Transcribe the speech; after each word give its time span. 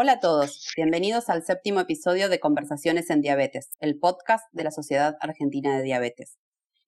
Hola 0.00 0.12
a 0.12 0.20
todos, 0.20 0.70
bienvenidos 0.76 1.28
al 1.28 1.42
séptimo 1.42 1.80
episodio 1.80 2.28
de 2.28 2.38
Conversaciones 2.38 3.10
en 3.10 3.20
Diabetes, 3.20 3.70
el 3.80 3.98
podcast 3.98 4.44
de 4.52 4.62
la 4.62 4.70
Sociedad 4.70 5.16
Argentina 5.18 5.76
de 5.76 5.82
Diabetes. 5.82 6.38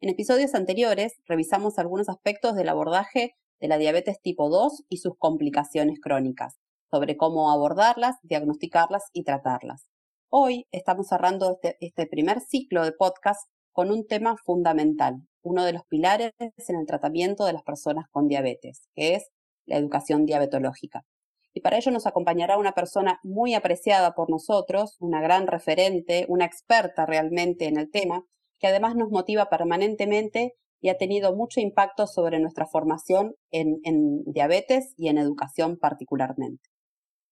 En 0.01 0.11
episodios 0.11 0.55
anteriores 0.55 1.15
revisamos 1.27 1.81
algunos 1.81 2.09
aspectos 2.09 2.55
del 2.55 2.69
abordaje 2.69 3.35
de 3.59 3.67
la 3.67 3.79
diabetes 3.79 4.23
tipo 4.23 4.49
2 4.49 4.85
y 4.89 4.99
sus 4.99 5.15
complicaciones 5.19 5.99
crónicas, 5.99 6.61
sobre 6.89 7.17
cómo 7.17 7.51
abordarlas, 7.51 8.15
diagnosticarlas 8.23 9.03
y 9.13 9.25
tratarlas. 9.25 9.89
Hoy 10.29 10.69
estamos 10.71 11.09
cerrando 11.09 11.55
este, 11.55 11.79
este 11.81 12.07
primer 12.07 12.39
ciclo 12.39 12.85
de 12.85 12.93
podcast 12.93 13.41
con 13.73 13.91
un 13.91 14.07
tema 14.07 14.37
fundamental, 14.37 15.17
uno 15.43 15.65
de 15.65 15.73
los 15.73 15.83
pilares 15.87 16.31
en 16.39 16.77
el 16.77 16.87
tratamiento 16.87 17.45
de 17.45 17.55
las 17.55 17.65
personas 17.65 18.07
con 18.13 18.29
diabetes, 18.29 18.89
que 18.95 19.17
es 19.17 19.31
la 19.67 19.79
educación 19.79 20.27
diabetológica 20.27 21.05
y 21.53 21.61
para 21.61 21.77
ello 21.77 21.91
nos 21.91 22.07
acompañará 22.07 22.59
una 22.59 22.73
persona 22.73 23.19
muy 23.23 23.55
apreciada 23.55 24.15
por 24.15 24.31
nosotros, 24.31 24.97
una 25.01 25.21
gran 25.21 25.47
referente, 25.47 26.27
una 26.29 26.45
experta 26.45 27.07
realmente 27.07 27.67
en 27.67 27.77
el 27.77 27.91
tema, 27.91 28.25
que 28.59 28.69
además 28.69 28.95
nos 28.95 29.11
motiva 29.11 29.49
permanentemente 29.49 30.55
y 30.81 30.89
ha 30.89 30.97
tenido 30.97 31.35
mucho 31.35 31.61
impacto 31.61 32.07
sobre 32.07 32.39
nuestra 32.39 32.67
formación 32.67 33.35
en, 33.51 33.81
diabetes 34.25 34.95
y 34.97 35.09
en 35.09 35.19
educación 35.19 35.77
particularmente. 35.77 36.63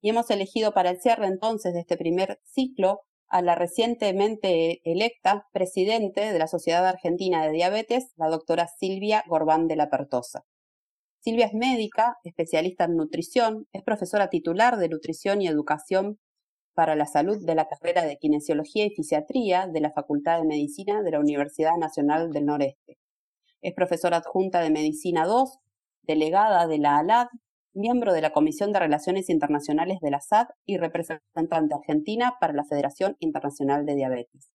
Y 0.00 0.10
hemos 0.10 0.30
elegido 0.30 0.72
para 0.72 0.90
el 0.90 1.00
cierre 1.00 1.26
entonces 1.26 1.74
de 1.74 1.80
este 1.80 1.96
primer 1.96 2.40
ciclo 2.44 3.00
a 3.28 3.42
la 3.42 3.54
recientemente 3.54 4.80
electa 4.84 5.46
presidente 5.52 6.32
de 6.32 6.38
la 6.38 6.46
Sociedad 6.46 6.86
Argentina 6.86 7.44
de 7.44 7.52
Diabetes, 7.52 8.12
la 8.16 8.28
doctora 8.28 8.68
Silvia 8.68 9.24
Gorbán 9.28 9.66
de 9.66 9.76
la 9.76 9.90
Pertosa. 9.90 10.44
Silvia 11.28 11.44
es 11.44 11.52
médica, 11.52 12.16
especialista 12.24 12.84
en 12.84 12.96
nutrición, 12.96 13.66
es 13.74 13.82
profesora 13.82 14.30
titular 14.30 14.78
de 14.78 14.88
nutrición 14.88 15.42
y 15.42 15.46
educación 15.46 16.18
para 16.72 16.96
la 16.96 17.04
salud 17.04 17.44
de 17.44 17.54
la 17.54 17.68
carrera 17.68 18.06
de 18.06 18.16
Kinesiología 18.16 18.86
y 18.86 18.94
Fisiatría 18.96 19.66
de 19.66 19.82
la 19.82 19.92
Facultad 19.92 20.38
de 20.38 20.46
Medicina 20.46 21.02
de 21.02 21.10
la 21.10 21.20
Universidad 21.20 21.76
Nacional 21.76 22.30
del 22.30 22.46
Noreste. 22.46 22.96
Es 23.60 23.74
profesora 23.74 24.16
adjunta 24.16 24.62
de 24.62 24.70
Medicina 24.70 25.26
2, 25.26 25.58
delegada 26.04 26.66
de 26.66 26.78
la 26.78 26.96
ALAD, 26.96 27.26
miembro 27.74 28.14
de 28.14 28.22
la 28.22 28.32
Comisión 28.32 28.72
de 28.72 28.78
Relaciones 28.78 29.28
Internacionales 29.28 29.98
de 30.00 30.10
la 30.10 30.22
SAD 30.22 30.46
y 30.64 30.78
representante 30.78 31.74
argentina 31.74 32.38
para 32.40 32.54
la 32.54 32.64
Federación 32.64 33.18
Internacional 33.18 33.84
de 33.84 33.96
Diabetes. 33.96 34.48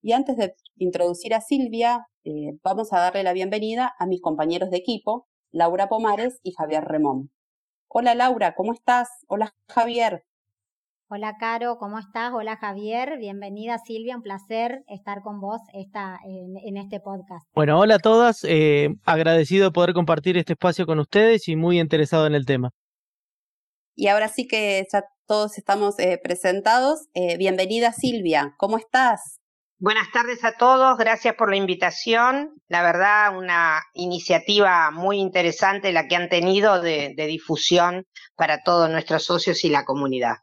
Y 0.00 0.12
antes 0.12 0.38
de 0.38 0.54
introducir 0.78 1.34
a 1.34 1.42
Silvia, 1.42 2.06
eh, 2.24 2.56
vamos 2.64 2.94
a 2.94 2.98
darle 2.98 3.24
la 3.24 3.34
bienvenida 3.34 3.94
a 3.98 4.06
mis 4.06 4.22
compañeros 4.22 4.70
de 4.70 4.78
equipo, 4.78 5.26
Laura 5.50 5.88
Pomares 5.88 6.40
y 6.42 6.52
Javier 6.52 6.84
Remón. 6.84 7.30
Hola 7.88 8.14
Laura, 8.14 8.54
¿cómo 8.54 8.74
estás? 8.74 9.08
Hola 9.28 9.54
Javier. 9.68 10.24
Hola 11.08 11.36
Caro, 11.40 11.78
¿cómo 11.78 11.98
estás? 11.98 12.34
Hola 12.34 12.58
Javier, 12.58 13.16
bienvenida 13.18 13.78
Silvia, 13.78 14.16
un 14.16 14.22
placer 14.22 14.84
estar 14.88 15.22
con 15.22 15.40
vos 15.40 15.62
esta, 15.72 16.20
en, 16.26 16.76
este 16.76 17.00
podcast. 17.00 17.48
Bueno, 17.54 17.80
hola 17.80 17.94
a 17.94 17.98
todas, 17.98 18.44
eh, 18.44 18.90
agradecido 19.06 19.64
de 19.64 19.70
poder 19.72 19.94
compartir 19.94 20.36
este 20.36 20.52
espacio 20.52 20.84
con 20.84 20.98
ustedes 20.98 21.48
y 21.48 21.56
muy 21.56 21.80
interesado 21.80 22.26
en 22.26 22.34
el 22.34 22.44
tema. 22.44 22.70
Y 23.94 24.08
ahora 24.08 24.28
sí 24.28 24.46
que 24.46 24.86
ya 24.92 25.04
todos 25.26 25.56
estamos 25.56 25.98
eh, 25.98 26.20
presentados. 26.22 27.08
Eh, 27.14 27.38
bienvenida 27.38 27.92
Silvia, 27.92 28.54
¿cómo 28.58 28.76
estás? 28.76 29.40
Buenas 29.80 30.10
tardes 30.12 30.42
a 30.42 30.56
todos, 30.58 30.98
gracias 30.98 31.36
por 31.36 31.50
la 31.50 31.56
invitación. 31.56 32.60
La 32.66 32.82
verdad, 32.82 33.38
una 33.38 33.80
iniciativa 33.94 34.90
muy 34.90 35.20
interesante 35.20 35.92
la 35.92 36.08
que 36.08 36.16
han 36.16 36.28
tenido 36.28 36.82
de, 36.82 37.14
difusión 37.16 38.04
para 38.34 38.64
todos 38.64 38.90
nuestros 38.90 39.22
socios 39.22 39.64
y 39.64 39.68
la 39.68 39.84
comunidad. 39.84 40.38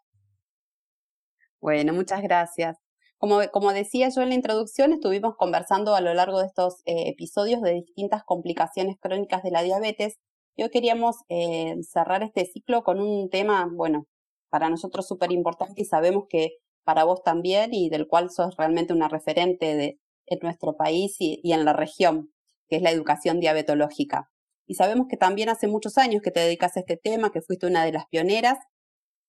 Bueno, 1.60 1.92
muchas 1.92 2.22
gracias. 2.22 2.78
Como, 3.18 3.42
como, 3.52 3.74
decía 3.74 4.08
yo 4.08 4.22
en 4.22 4.30
la 4.30 4.36
introducción, 4.36 4.94
estuvimos 4.94 5.36
conversando 5.36 5.96
a 5.96 6.02
lo 6.02 6.14
largo 6.14 6.40
de 6.40 6.48
estos 6.48 6.76
eh, 6.86 7.10
episodios 7.10 7.62
de 7.62 7.74
distintas 7.74 8.24
complicaciones 8.24 8.96
crónicas 9.02 9.44
de 9.44 9.52
la 9.52 9.64
diabetes. 9.64 10.16
Y 10.56 10.64
hoy 10.64 10.70
queríamos 10.70 11.18
eh, 11.28 11.76
cerrar 11.82 12.24
este 12.24 12.46
ciclo 12.46 12.84
con 12.84 13.02
un 13.02 13.30
tema, 13.30 13.68
bueno, 13.70 14.08
para 14.50 14.70
nosotros 14.70 15.06
súper 15.06 15.34
importante 15.34 15.82
y 15.82 15.86
sabemos 15.86 16.24
que 16.30 16.52
para 16.86 17.04
vos 17.04 17.24
también 17.24 17.74
y 17.74 17.90
del 17.90 18.08
cual 18.08 18.30
sos 18.32 18.56
realmente 18.56 18.94
una 18.94 19.10
referente 19.10 20.00
en 20.28 20.40
nuestro 20.42 20.78
país 20.78 21.18
y, 21.20 21.40
y 21.44 21.54
en 21.54 21.66
la 21.66 21.74
región, 21.74 22.32
que 22.70 22.78
es 22.78 22.82
la 22.82 22.92
educación 22.92 23.40
diabetológica. 23.40 24.30
Y 24.68 24.76
sabemos 24.76 25.08
que 25.10 25.18
también 25.18 25.50
hace 25.50 25.68
muchos 25.68 25.98
años 25.98 26.22
que 26.24 26.32
te 26.32 26.40
dedicas 26.40 26.78
a 26.78 26.80
este 26.80 26.98
tema, 26.98 27.32
que 27.32 27.42
fuiste 27.42 27.68
una 27.68 27.84
de 27.84 27.92
las 27.92 28.06
pioneras 28.08 28.58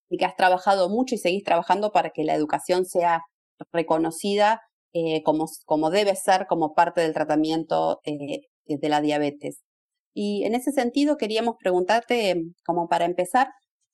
y 0.08 0.18
que 0.18 0.24
has 0.24 0.36
trabajado 0.36 0.88
mucho 0.88 1.14
y 1.14 1.18
seguís 1.18 1.44
trabajando 1.44 1.92
para 1.92 2.10
que 2.10 2.24
la 2.24 2.34
educación 2.34 2.84
sea 2.84 3.22
reconocida 3.72 4.60
eh, 4.92 5.22
como, 5.22 5.46
como, 5.64 5.90
debe 5.90 6.14
ser 6.16 6.46
como 6.46 6.74
parte 6.74 7.00
del 7.00 7.12
tratamiento 7.12 8.00
eh, 8.04 8.42
de 8.66 8.88
la 8.88 9.00
diabetes. 9.00 9.62
Y 10.14 10.44
en 10.44 10.54
ese 10.54 10.72
sentido 10.72 11.16
queríamos 11.18 11.56
preguntarte, 11.58 12.42
como 12.64 12.88
para 12.88 13.04
empezar, 13.04 13.48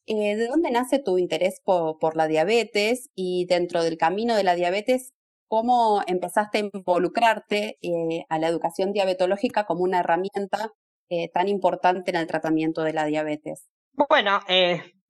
eh, 0.07 0.37
¿De 0.37 0.49
dónde 0.49 0.71
nace 0.71 0.99
tu 0.99 1.19
interés 1.19 1.61
por, 1.65 2.17
la 2.17 2.27
diabetes 2.27 3.11
y 3.15 3.47
dentro 3.47 3.83
del 3.83 3.97
camino 3.97 4.37
de 4.37 4.45
la 4.45 4.55
diabetes, 4.55 5.13
cómo 5.49 6.03
empezaste 6.07 6.59
a 6.59 6.71
involucrarte 6.73 7.79
eh, 7.83 8.25
a 8.29 8.39
la 8.39 8.49
educación 8.49 8.93
diabetológica 8.93 9.65
como 9.65 9.85
una 9.85 10.01
herramienta 10.01 10.73
eh, 11.09 11.31
tan 11.33 11.49
importante 11.49 12.11
en 12.11 12.17
el 12.17 12.27
tratamiento 12.27 12.83
de 12.83 12.93
la 12.93 13.05
diabetes? 13.05 13.69
Bueno, 13.93 14.41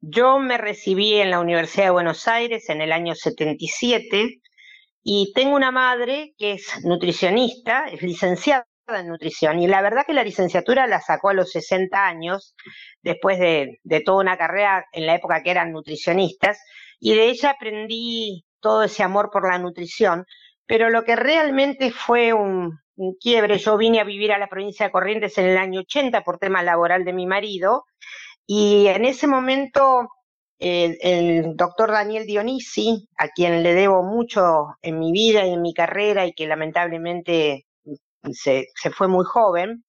yo 0.00 0.41
me 0.41 0.58
recibí 0.58 1.14
en 1.14 1.31
la 1.31 1.41
Universidad 1.41 1.84
de 1.84 1.91
Buenos 1.91 2.26
Aires 2.26 2.69
en 2.69 2.81
el 2.81 2.92
año 2.92 3.14
77 3.14 4.41
y 5.04 5.32
tengo 5.34 5.54
una 5.54 5.70
madre 5.70 6.34
que 6.36 6.52
es 6.52 6.84
nutricionista, 6.84 7.86
es 7.86 8.02
licenciada 8.02 8.66
en 8.88 9.09
nutrición 9.09 9.60
y 9.60 9.66
la 9.66 9.81
verdad 9.81 10.04
que 10.06 10.12
la 10.12 10.25
licenciatura 10.25 10.87
la 10.87 11.00
sacó 11.00 11.31
a 11.31 11.34
los 11.34 11.50
60 11.53 12.04
años, 12.04 12.54
después 13.03 13.38
de, 13.38 13.78
toda 14.04 14.20
una 14.20 14.37
carrera 14.37 14.84
en 14.93 15.06
la 15.06 15.15
época 15.15 15.43
que 15.43 15.50
eran 15.50 15.72
nutricionistas, 15.72 16.60
y 16.98 17.15
de 17.15 17.28
ella 17.31 17.50
aprendí 17.50 18.44
todo 18.60 18.82
ese 18.82 19.03
amor 19.03 19.31
por 19.32 19.48
la 19.50 19.59
nutrición, 19.59 20.26
pero 20.66 20.91
lo 20.91 21.04
que 21.04 21.16
realmente 21.16 21.91
fue 21.91 22.32
un, 22.32 22.78
quiebre, 23.20 23.59
yo 23.59 23.76
vine 23.76 24.00
a 24.00 24.04
vivir 24.04 24.32
a 24.32 24.38
la 24.38 24.48
provincia 24.48 24.87
de 24.87 24.93
Corrientes 24.93 25.38
en 25.38 25.47
el 25.47 25.59
año 25.59 25.81
80 25.81 26.22
por 26.22 26.38
tema 26.38 26.62
laboral 26.62 27.04
de 27.04 27.12
mi 27.12 27.26
marido, 27.26 27.84
y 28.47 28.87
en 28.88 29.04
ese 29.04 29.26
momento 29.26 30.09
el, 30.59 30.99
el, 31.00 31.56
doctor 31.56 31.93
Daniel 31.93 32.26
Dionisi, 32.26 33.09
a 33.16 33.28
quien 33.28 33.62
le 33.62 33.75
debo 33.75 34.03
mucho 34.03 34.76
en 34.82 34.99
mi 34.99 35.12
vida 35.12 35.47
y 35.47 35.53
en 35.54 35.62
mi 35.62 35.75
carrera 35.75 36.26
y 36.26 36.32
que 36.32 36.47
lamentablemente 36.47 37.66
se, 38.31 38.66
fue 38.94 39.09
muy 39.09 39.25
joven, 39.25 39.84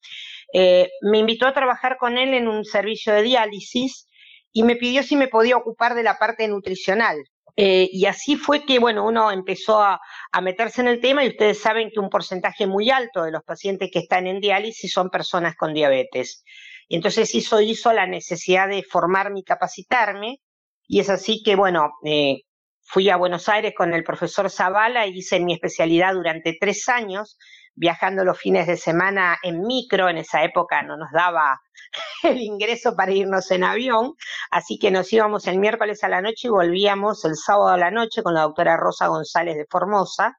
eh, 0.53 0.89
me 1.01 1.19
invitó 1.19 1.47
a 1.47 1.53
trabajar 1.53 1.97
con 1.97 2.17
él 2.17 2.33
en 2.33 2.47
un 2.47 2.65
servicio 2.65 3.13
de 3.13 3.23
diálisis 3.23 4.07
y 4.51 4.63
me 4.63 4.75
pidió 4.75 5.03
si 5.03 5.15
me 5.15 5.27
podía 5.27 5.57
ocupar 5.57 5.95
de 5.95 6.03
la 6.03 6.17
parte 6.17 6.47
nutricional. 6.47 7.17
Eh, 7.55 7.87
y 7.91 8.05
así 8.05 8.35
fue 8.35 8.65
que, 8.65 8.79
bueno, 8.79 9.05
uno 9.05 9.31
empezó 9.31 9.81
a, 9.81 9.99
meterse 10.41 10.81
en 10.81 10.87
el 10.87 10.99
tema 10.99 11.23
y 11.23 11.29
ustedes 11.29 11.59
saben 11.59 11.91
que 11.91 11.99
un 11.99 12.09
porcentaje 12.09 12.65
muy 12.65 12.89
alto 12.89 13.23
de 13.23 13.31
los 13.31 13.43
pacientes 13.43 13.89
que 13.91 13.99
están 13.99 14.25
en 14.25 14.39
diálisis 14.39 14.91
son 14.91 15.09
personas 15.09 15.55
con 15.55 15.73
diabetes. 15.73 16.43
Y 16.87 16.95
entonces 16.95 17.33
eso 17.35 17.61
hizo 17.61 17.93
la 17.93 18.07
necesidad 18.07 18.67
de 18.67 18.83
formarme 18.83 19.39
y 19.39 19.43
capacitarme. 19.43 20.39
Y 20.87 20.99
es 20.99 21.09
así 21.09 21.43
que, 21.43 21.55
bueno, 21.55 21.91
eh, 22.03 22.41
fui 22.81 23.09
a 23.09 23.17
Buenos 23.17 23.47
Aires 23.49 23.73
con 23.75 23.93
el 23.93 24.03
profesor 24.03 24.49
Zavala 24.49 25.07
y 25.07 25.17
hice 25.17 25.39
mi 25.39 25.53
especialidad 25.53 26.13
durante 26.13 26.57
tres 26.59 26.89
años 26.89 27.37
viajando 27.75 28.23
los 28.23 28.39
fines 28.39 28.67
de 28.67 28.77
semana 28.77 29.37
en 29.43 29.61
micro, 29.61 30.09
en 30.09 30.17
esa 30.17 30.43
época 30.43 30.83
no 30.83 30.97
nos 30.97 31.11
daba 31.11 31.59
el 32.23 32.39
ingreso 32.41 32.95
para 32.95 33.11
irnos 33.11 33.49
en 33.51 33.63
avión, 33.63 34.13
así 34.51 34.77
que 34.79 34.91
nos 34.91 35.11
íbamos 35.11 35.47
el 35.47 35.59
miércoles 35.59 36.03
a 36.03 36.09
la 36.09 36.21
noche 36.21 36.47
y 36.47 36.51
volvíamos 36.51 37.25
el 37.25 37.35
sábado 37.35 37.69
a 37.69 37.77
la 37.77 37.91
noche 37.91 38.23
con 38.23 38.33
la 38.33 38.41
doctora 38.41 38.77
Rosa 38.77 39.07
González 39.07 39.55
de 39.55 39.65
Formosa, 39.69 40.37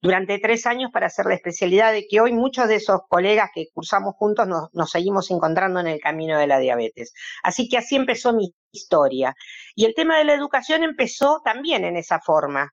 durante 0.00 0.38
tres 0.38 0.66
años 0.66 0.90
para 0.92 1.06
hacer 1.06 1.26
la 1.26 1.34
especialidad 1.34 1.92
de 1.92 2.06
que 2.06 2.20
hoy 2.20 2.32
muchos 2.32 2.68
de 2.68 2.76
esos 2.76 3.00
colegas 3.08 3.50
que 3.52 3.66
cursamos 3.74 4.14
juntos 4.16 4.46
nos, 4.46 4.68
nos, 4.72 4.90
seguimos 4.90 5.30
encontrando 5.30 5.80
en 5.80 5.88
el 5.88 6.00
camino 6.00 6.38
de 6.38 6.46
la 6.46 6.60
diabetes. 6.60 7.12
Así 7.42 7.68
que 7.68 7.78
así 7.78 7.96
empezó 7.96 8.32
mi 8.32 8.54
historia. 8.70 9.34
Y 9.74 9.86
el 9.86 9.94
tema 9.94 10.18
de 10.18 10.24
la 10.24 10.34
educación 10.34 10.84
empezó 10.84 11.40
también 11.44 11.84
en 11.84 11.96
esa 11.96 12.20
forma. 12.20 12.72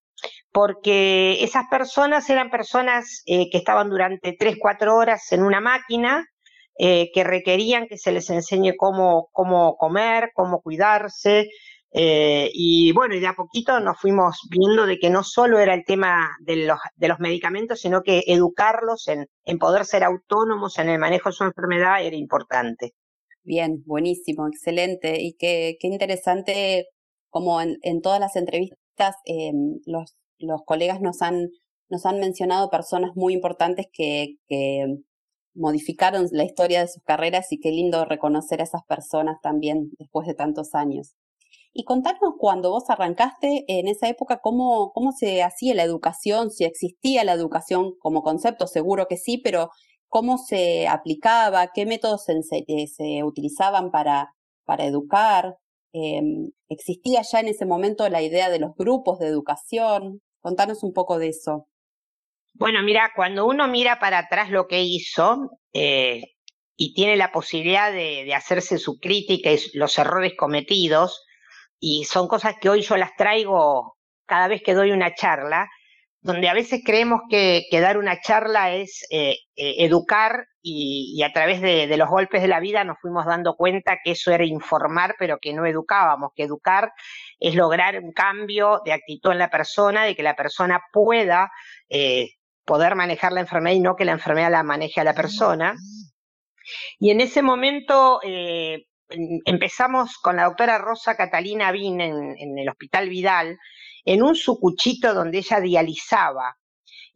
Porque 0.52 1.44
esas 1.44 1.66
personas 1.70 2.30
eran 2.30 2.50
personas 2.50 3.24
eh, 3.26 3.50
que 3.50 3.58
estaban 3.58 3.90
durante 3.90 4.34
tres, 4.34 4.58
cuatro 4.60 4.96
horas 4.96 5.32
en 5.32 5.44
una 5.44 5.62
máquina, 5.62 6.26
eh, 6.78 7.10
que 7.14 7.24
requerían 7.24 7.88
que 7.88 7.98
se 7.98 8.12
les 8.12 8.30
enseñe 8.30 8.76
cómo, 8.78 9.30
cómo 9.32 9.76
comer, 9.78 10.32
cómo 10.34 10.62
cuidarse, 10.62 11.48
eh, 11.98 12.50
y 12.54 12.92
bueno, 12.92 13.16
y 13.16 13.22
de 13.22 13.28
a 13.28 13.36
poquito 13.36 13.80
nos 13.80 13.98
fuimos 13.98 14.42
viendo 14.50 14.86
de 14.86 15.00
que 15.00 15.10
no 15.10 15.24
solo 15.24 15.60
era 15.60 15.74
el 15.74 15.86
tema 15.86 16.30
de 16.42 16.58
los, 16.58 16.78
de 16.98 17.08
los 17.08 17.22
medicamentos, 17.22 17.80
sino 17.80 18.04
que 18.04 18.22
educarlos 18.28 19.08
en, 19.08 19.28
en 19.46 19.58
poder 19.58 19.86
ser 19.86 20.04
autónomos 20.04 20.78
en 20.78 20.90
el 20.90 21.00
manejo 21.00 21.30
de 21.30 21.36
su 21.36 21.46
enfermedad 21.46 22.04
era 22.04 22.18
importante. 22.18 22.92
Bien, 23.44 23.82
buenísimo, 23.86 24.46
excelente. 24.46 25.22
Y 25.22 25.36
qué, 25.40 25.78
qué 25.80 25.88
interesante, 25.88 26.88
como 27.30 27.62
en 27.62 28.02
todas 28.02 28.20
las 28.20 28.36
entrevistas, 28.36 28.80
eh, 29.26 29.52
los, 29.86 30.16
colegas 30.66 31.02
nos 31.02 31.22
han, 31.22 31.50
mencionado 32.20 32.70
personas 32.70 33.12
muy 33.16 33.34
importantes 33.34 33.88
que, 33.92 34.38
modificaron 35.58 36.28
la 36.34 36.44
historia 36.44 36.82
de 36.82 36.90
sus 36.90 37.02
carreras 37.04 37.50
y 37.54 37.62
qué 37.62 37.72
lindo 37.72 38.04
reconocer 38.04 38.60
a 38.60 38.66
esas 38.66 38.84
personas 38.90 39.38
también 39.42 39.90
después 39.98 40.28
de 40.28 40.34
tantos 40.34 40.76
años. 40.76 41.16
Y 41.72 41.86
contanos 41.86 42.36
cuando 42.38 42.72
vos 42.72 42.90
arrancaste 42.90 43.64
en 43.68 43.88
esa 43.88 44.10
época, 44.10 44.42
cómo, 44.42 44.92
se 45.18 45.44
hacía 45.44 45.74
la 45.74 45.84
educación, 45.84 46.52
si 46.52 46.66
existía 46.66 47.24
la 47.24 47.34
educación 47.34 47.94
como 48.00 48.22
concepto, 48.22 48.68
seguro 48.68 49.08
que 49.08 49.18
sí, 49.18 49.38
pero 49.38 49.70
cómo 50.10 50.38
se 50.38 50.88
aplicaba, 50.88 51.72
qué 51.74 51.86
métodos 51.86 52.26
se, 52.26 53.24
utilizaban 53.24 53.92
para, 53.92 54.34
para 54.66 54.86
educar. 54.86 55.58
Eh, 55.94 56.22
¿Existía 56.70 57.22
ya 57.22 57.40
en 57.40 57.48
ese 57.48 57.66
momento 57.66 58.08
la 58.10 58.22
idea 58.22 58.50
de 58.50 58.60
los 58.60 58.76
grupos 58.76 59.20
de 59.20 59.28
educación? 59.28 60.22
Contanos 60.40 60.84
un 60.84 60.94
poco 60.94 61.20
de 61.20 61.30
eso. 61.30 61.68
Bueno, 62.54 62.82
mira, 62.84 63.12
cuando 63.16 63.46
uno 63.46 63.68
mira 63.68 64.00
para 64.00 64.20
atrás 64.20 64.50
lo 64.50 64.68
que 64.68 64.82
hizo 64.82 65.50
eh, 65.74 66.24
y 66.78 66.94
tiene 66.94 67.18
la 67.18 67.32
posibilidad 67.32 67.92
de, 67.92 68.34
hacerse 68.34 68.78
su 68.78 68.98
crítica 69.00 69.52
y 69.52 69.60
los 69.74 69.98
errores 69.98 70.34
cometidos, 70.38 71.26
y 71.80 72.06
son 72.06 72.28
cosas 72.28 72.56
que 72.60 72.70
hoy 72.70 72.82
yo 72.82 72.96
las 72.98 73.16
traigo 73.16 73.98
cada 74.26 74.48
vez 74.48 74.62
que 74.64 74.74
doy 74.74 74.92
una 74.92 75.14
charla, 75.14 75.68
donde 76.22 76.50
a 76.50 76.54
veces 76.54 76.82
creemos 76.84 77.22
que, 77.30 77.68
dar 77.72 77.98
una 77.98 78.22
charla 78.22 78.74
es 78.74 79.06
eh, 79.12 79.38
eh, 79.56 79.76
educar 79.80 80.46
y, 80.68 81.22
a 81.22 81.32
través 81.32 81.62
de, 81.62 81.96
los 81.96 82.10
golpes 82.10 82.42
de 82.42 82.48
la 82.48 82.60
vida 82.60 82.84
nos 82.84 82.98
fuimos 83.00 83.28
dando 83.28 83.56
cuenta 83.56 84.00
que 84.04 84.12
eso 84.12 84.32
era 84.32 84.44
informar, 84.44 85.16
pero 85.20 85.38
que 85.40 85.54
no 85.54 85.64
educábamos, 85.68 86.32
que 86.36 86.42
educar 86.42 86.92
es 87.40 87.54
lograr 87.54 88.00
un 88.02 88.12
cambio 88.12 88.82
de 88.84 88.94
actitud 88.94 89.32
en 89.32 89.38
la 89.38 89.52
persona, 89.52 90.06
de 90.06 90.16
que 90.16 90.24
la 90.24 90.36
persona 90.36 90.82
pueda 90.92 91.52
eh, 91.88 92.32
poder 92.66 92.96
manejar 92.96 93.32
la 93.32 93.42
enfermedad 93.42 93.76
y 93.76 93.80
no 93.80 93.96
que 93.96 94.06
la 94.06 94.14
enfermedad 94.14 94.50
la 94.50 94.64
maneje 94.64 95.02
a 95.02 95.04
la 95.04 95.14
persona. 95.14 95.76
Y 96.98 97.12
en 97.12 97.22
ese 97.22 97.44
momento 97.44 98.20
empezamos 99.46 100.18
con 100.18 100.36
la 100.38 100.46
doctora 100.46 100.80
Rosa 100.80 101.16
Catalina 101.16 101.72
Bin 101.72 102.02
en, 102.02 102.58
el 102.58 102.70
Hospital 102.70 103.08
Vidal, 103.08 103.60
en 104.04 104.24
un 104.24 104.36
sucuchito 104.36 105.14
donde 105.14 105.38
ella 105.38 105.60
dializaba. 105.60 106.58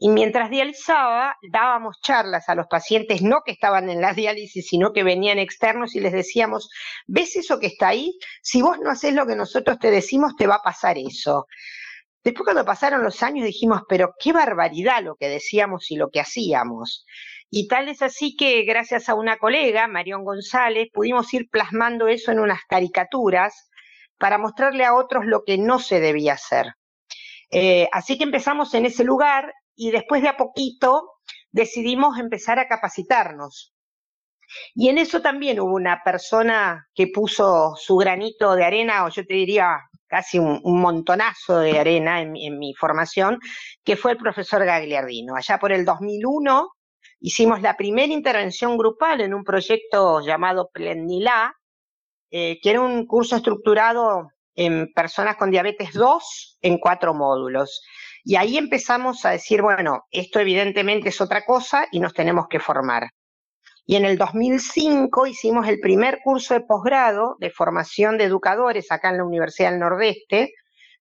Y 0.02 0.08
mientras 0.08 0.50
dializaba, 0.50 1.36
dábamos 1.52 2.00
charlas 2.02 2.48
a 2.48 2.56
los 2.56 2.68
pacientes, 2.68 3.22
no 3.22 3.42
que 3.46 3.52
estaban 3.52 3.90
en 3.90 4.00
la 4.00 4.14
diálisis, 4.14 4.66
sino 4.68 4.94
que 4.94 5.04
venían 5.04 5.40
externos 5.40 5.94
y 5.94 6.00
les 6.00 6.14
decíamos, 6.14 6.70
¿ves 7.06 7.36
eso 7.36 7.60
que 7.60 7.68
está 7.68 7.90
ahí? 7.90 8.18
Si 8.42 8.62
vos 8.62 8.80
no 8.82 8.90
haces 8.90 9.14
lo 9.14 9.28
que 9.28 9.36
nosotros 9.36 9.78
te 9.78 9.92
decimos, 9.92 10.38
te 10.38 10.48
va 10.48 10.56
a 10.56 10.64
pasar 10.64 10.98
eso. 10.98 11.48
Después 12.24 12.46
cuando 12.46 12.64
pasaron 12.64 13.04
los 13.04 13.22
años 13.24 13.46
dijimos, 13.46 13.82
pero 13.90 14.14
qué 14.18 14.32
barbaridad 14.32 15.04
lo 15.04 15.16
que 15.16 15.28
decíamos 15.28 15.92
y 15.92 15.98
lo 15.98 16.10
que 16.10 16.22
hacíamos. 16.22 17.06
Y 17.50 17.68
tal 17.68 17.90
es 17.90 18.02
así 18.02 18.38
que 18.38 18.64
gracias 18.64 19.10
a 19.10 19.16
una 19.16 19.38
colega, 19.38 19.88
Marión 19.88 20.24
González, 20.24 20.88
pudimos 20.94 21.34
ir 21.34 21.50
plasmando 21.50 22.08
eso 22.08 22.32
en 22.32 22.40
unas 22.40 22.62
caricaturas 22.70 23.70
para 24.18 24.38
mostrarle 24.38 24.86
a 24.86 24.96
otros 24.96 25.26
lo 25.26 25.44
que 25.44 25.58
no 25.58 25.80
se 25.80 26.00
debía 26.00 26.34
hacer. 26.34 26.68
Eh, 27.52 27.90
así 27.92 28.18
que 28.18 28.24
empezamos 28.24 28.74
en 28.76 28.86
ese 28.86 29.04
lugar 29.04 29.54
y 29.80 29.92
después 29.92 30.22
de 30.22 30.28
a 30.28 30.38
poquito 30.38 31.14
decidimos 31.52 32.20
empezar 32.20 32.60
a 32.60 32.68
capacitarnos. 32.68 33.74
Y 34.76 34.90
en 34.90 34.98
eso 34.98 35.22
también 35.22 35.60
hubo 35.60 35.74
una 35.74 36.02
persona 36.04 36.88
que 36.94 37.08
puso 37.08 37.76
su 37.78 37.96
granito 37.96 38.56
de 38.56 38.66
arena, 38.66 39.06
o 39.06 39.10
yo 39.10 39.26
te 39.26 39.36
diría 39.36 39.80
casi 40.08 40.38
un, 40.40 40.62
montonazo 40.64 41.60
de 41.60 41.80
arena 41.80 42.22
en, 42.22 42.60
mi 42.60 42.74
formación, 42.74 43.40
que 43.84 43.96
fue 43.96 44.12
el 44.12 44.18
profesor 44.18 44.66
Gagliardino. 44.66 45.36
Allá 45.36 45.58
por 45.60 45.72
el 45.72 45.86
2001 45.86 46.70
Hicimos 47.22 47.62
la 47.62 47.76
primera 47.76 48.14
intervención 48.14 48.78
grupal 48.78 49.20
en 49.20 49.34
un 49.34 49.44
proyecto 49.44 50.22
llamado 50.22 50.70
Plendilá, 50.72 51.54
eh, 52.32 52.60
que 52.62 52.70
era 52.70 52.82
un 52.82 53.06
curso 53.06 53.36
estructurado 53.36 54.30
en 54.56 54.92
personas 54.94 55.36
con 55.36 55.52
diabetes 55.52 55.94
2 55.94 56.60
en 56.62 56.78
cuatro 56.78 57.14
módulos. 57.14 57.82
Y 58.24 58.36
ahí 58.36 58.58
empezamos 58.58 59.26
a 59.26 59.32
decir, 59.32 59.62
bueno, 59.62 60.04
esto 60.12 60.40
evidentemente 60.40 61.10
es 61.10 61.22
otra 61.22 61.46
cosa 61.46 61.88
y 61.92 62.00
nos 62.00 62.14
tenemos 62.14 62.48
que 62.50 62.60
formar. 62.60 63.10
Y 63.86 63.96
en 63.96 64.06
el 64.06 64.18
2005 64.18 65.26
hicimos 65.26 65.68
el 65.68 65.80
primer 65.80 66.20
curso 66.24 66.54
de 66.54 66.62
posgrado 66.62 67.38
de 67.40 67.50
formación 67.50 68.18
de 68.18 68.26
educadores 68.26 68.92
acá 68.92 69.10
en 69.10 69.18
la 69.18 69.24
Universidad 69.24 69.72
del 69.72 69.80
Nordeste 69.80 70.54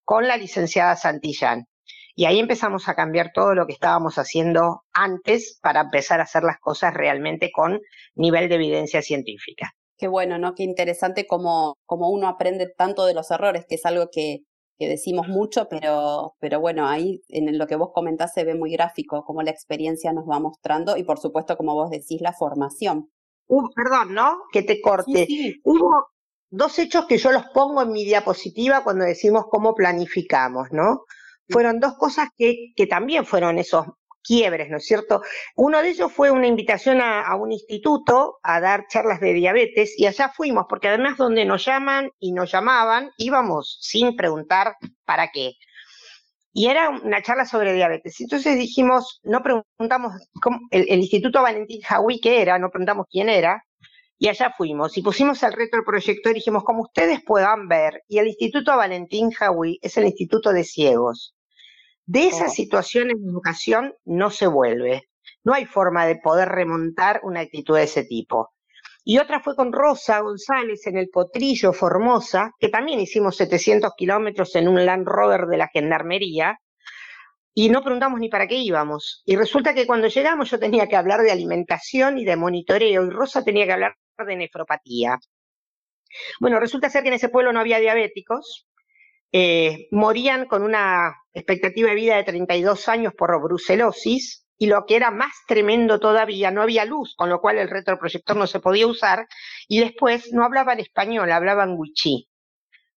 con 0.04 0.26
la 0.26 0.38
licenciada 0.38 0.96
Santillán. 0.96 1.66
Y 2.14 2.24
ahí 2.24 2.38
empezamos 2.38 2.88
a 2.88 2.94
cambiar 2.94 3.30
todo 3.34 3.54
lo 3.54 3.66
que 3.66 3.74
estábamos 3.74 4.16
haciendo 4.16 4.84
antes 4.92 5.58
para 5.62 5.82
empezar 5.82 6.20
a 6.20 6.22
hacer 6.22 6.42
las 6.44 6.58
cosas 6.60 6.94
realmente 6.94 7.50
con 7.52 7.78
nivel 8.14 8.48
de 8.48 8.54
evidencia 8.54 9.02
científica. 9.02 9.72
Qué 9.98 10.08
bueno, 10.08 10.38
¿no? 10.38 10.54
Qué 10.54 10.62
interesante 10.62 11.26
cómo, 11.26 11.76
cómo 11.84 12.08
uno 12.08 12.26
aprende 12.26 12.72
tanto 12.76 13.04
de 13.04 13.14
los 13.14 13.30
errores, 13.30 13.66
que 13.68 13.74
es 13.74 13.84
algo 13.84 14.08
que, 14.10 14.38
que 14.78 14.88
decimos 14.88 15.28
mucho, 15.28 15.68
pero, 15.68 16.34
pero 16.40 16.60
bueno, 16.60 16.86
ahí 16.86 17.20
en 17.28 17.58
lo 17.58 17.66
que 17.66 17.76
vos 17.76 17.90
comentás 17.92 18.32
se 18.32 18.44
ve 18.44 18.54
muy 18.54 18.72
gráfico, 18.72 19.24
cómo 19.24 19.42
la 19.42 19.50
experiencia 19.50 20.12
nos 20.12 20.28
va 20.28 20.38
mostrando 20.38 20.96
y 20.96 21.04
por 21.04 21.18
supuesto, 21.18 21.56
como 21.56 21.74
vos 21.74 21.90
decís, 21.90 22.20
la 22.20 22.32
formación. 22.32 23.10
Uh, 23.46 23.68
perdón, 23.74 24.14
¿no? 24.14 24.42
Que 24.52 24.62
te 24.62 24.80
corte. 24.80 25.26
Hubo 25.64 26.08
dos 26.50 26.78
hechos 26.78 27.06
que 27.06 27.18
yo 27.18 27.32
los 27.32 27.46
pongo 27.46 27.82
en 27.82 27.92
mi 27.92 28.04
diapositiva 28.04 28.84
cuando 28.84 29.04
decimos 29.04 29.44
cómo 29.50 29.74
planificamos, 29.74 30.68
¿no? 30.70 31.04
fueron 31.50 31.80
dos 31.80 31.94
cosas 31.96 32.28
que, 32.36 32.72
que 32.76 32.86
también 32.86 33.24
fueron 33.24 33.58
esos 33.58 33.86
quiebres, 34.28 34.68
¿no 34.68 34.76
es 34.76 34.84
cierto? 34.84 35.22
Uno 35.56 35.82
de 35.82 35.88
ellos 35.88 36.12
fue 36.12 36.30
una 36.30 36.46
invitación 36.46 37.00
a, 37.00 37.34
un 37.34 37.50
instituto 37.50 38.38
a 38.42 38.60
dar 38.60 38.86
charlas 38.88 39.20
de 39.20 39.32
diabetes 39.32 39.98
y 39.98 40.04
allá 40.04 40.28
fuimos, 40.28 40.66
porque 40.68 40.88
además 40.88 41.16
donde 41.16 41.46
nos 41.46 41.64
llaman 41.64 42.10
y 42.18 42.32
nos 42.32 42.52
llamaban, 42.52 43.10
íbamos 43.16 43.78
sin 43.80 44.14
preguntar 44.16 44.76
para 45.06 45.30
qué. 45.32 45.54
Y 46.52 46.66
era 46.66 46.90
una 46.90 47.22
charla 47.22 47.46
sobre 47.46 47.72
diabetes. 47.72 48.20
Entonces 48.20 48.58
dijimos, 48.58 49.20
no 49.22 49.42
preguntamos, 49.42 50.12
el, 50.70 50.98
Instituto 50.98 51.40
Valentín 51.40 51.80
Jawi, 51.80 52.20
¿qué 52.20 52.42
era? 52.42 52.58
No 52.58 52.70
preguntamos 52.70 53.06
quién 53.10 53.28
era. 53.30 53.64
Y 54.18 54.28
allá 54.28 54.52
fuimos 54.56 54.96
y 54.98 55.02
pusimos 55.02 55.42
el 55.42 55.52
reto 55.52 55.76
del 55.76 55.84
proyector 55.84 56.32
y 56.32 56.36
dijimos, 56.36 56.64
como 56.64 56.82
ustedes 56.82 57.22
puedan 57.24 57.68
ver, 57.68 58.02
y 58.08 58.18
el 58.18 58.26
Instituto 58.26 58.76
Valentín 58.76 59.30
Jawi 59.30 59.78
es 59.80 59.96
el 59.96 60.06
Instituto 60.06 60.52
de 60.52 60.64
Ciegos. 60.64 61.37
De 62.08 62.26
esas 62.26 62.54
situaciones 62.54 63.20
de 63.20 63.28
educación 63.28 63.92
no 64.06 64.30
se 64.30 64.46
vuelve. 64.46 65.10
No 65.44 65.52
hay 65.52 65.66
forma 65.66 66.06
de 66.06 66.16
poder 66.16 66.48
remontar 66.48 67.20
una 67.22 67.40
actitud 67.40 67.76
de 67.76 67.82
ese 67.82 68.04
tipo. 68.04 68.54
Y 69.04 69.18
otra 69.18 69.40
fue 69.40 69.54
con 69.54 69.74
Rosa 69.74 70.20
González 70.20 70.86
en 70.86 70.96
el 70.96 71.10
Potrillo 71.10 71.74
Formosa, 71.74 72.52
que 72.58 72.70
también 72.70 72.98
hicimos 72.98 73.36
700 73.36 73.92
kilómetros 73.94 74.56
en 74.56 74.68
un 74.68 74.86
Land 74.86 75.06
Rover 75.06 75.48
de 75.48 75.58
la 75.58 75.68
Gendarmería, 75.68 76.58
y 77.52 77.68
no 77.68 77.82
preguntamos 77.82 78.20
ni 78.20 78.30
para 78.30 78.46
qué 78.46 78.54
íbamos. 78.54 79.22
Y 79.26 79.36
resulta 79.36 79.74
que 79.74 79.86
cuando 79.86 80.08
llegamos 80.08 80.50
yo 80.50 80.58
tenía 80.58 80.86
que 80.86 80.96
hablar 80.96 81.20
de 81.20 81.30
alimentación 81.30 82.16
y 82.16 82.24
de 82.24 82.36
monitoreo, 82.36 83.04
y 83.04 83.10
Rosa 83.10 83.44
tenía 83.44 83.66
que 83.66 83.72
hablar 83.72 83.96
de 84.26 84.36
nefropatía. 84.36 85.18
Bueno, 86.40 86.58
resulta 86.58 86.88
ser 86.88 87.02
que 87.02 87.08
en 87.08 87.16
ese 87.16 87.28
pueblo 87.28 87.52
no 87.52 87.60
había 87.60 87.80
diabéticos, 87.80 88.66
eh, 89.32 89.88
morían 89.90 90.46
con 90.46 90.62
una 90.62 91.14
expectativa 91.32 91.90
de 91.90 91.94
vida 91.94 92.16
de 92.16 92.24
32 92.24 92.88
años 92.88 93.12
por 93.14 93.40
brucelosis 93.42 94.46
y 94.56 94.66
lo 94.66 94.84
que 94.86 94.96
era 94.96 95.10
más 95.10 95.32
tremendo 95.46 96.00
todavía, 96.00 96.50
no 96.50 96.62
había 96.62 96.84
luz, 96.84 97.14
con 97.16 97.28
lo 97.28 97.40
cual 97.40 97.58
el 97.58 97.70
retroproyector 97.70 98.36
no 98.36 98.46
se 98.46 98.58
podía 98.60 98.86
usar 98.86 99.28
y 99.68 99.78
después 99.78 100.32
no 100.32 100.44
hablaban 100.44 100.80
español, 100.80 101.30
hablaban 101.30 101.74
wichí. 101.76 102.28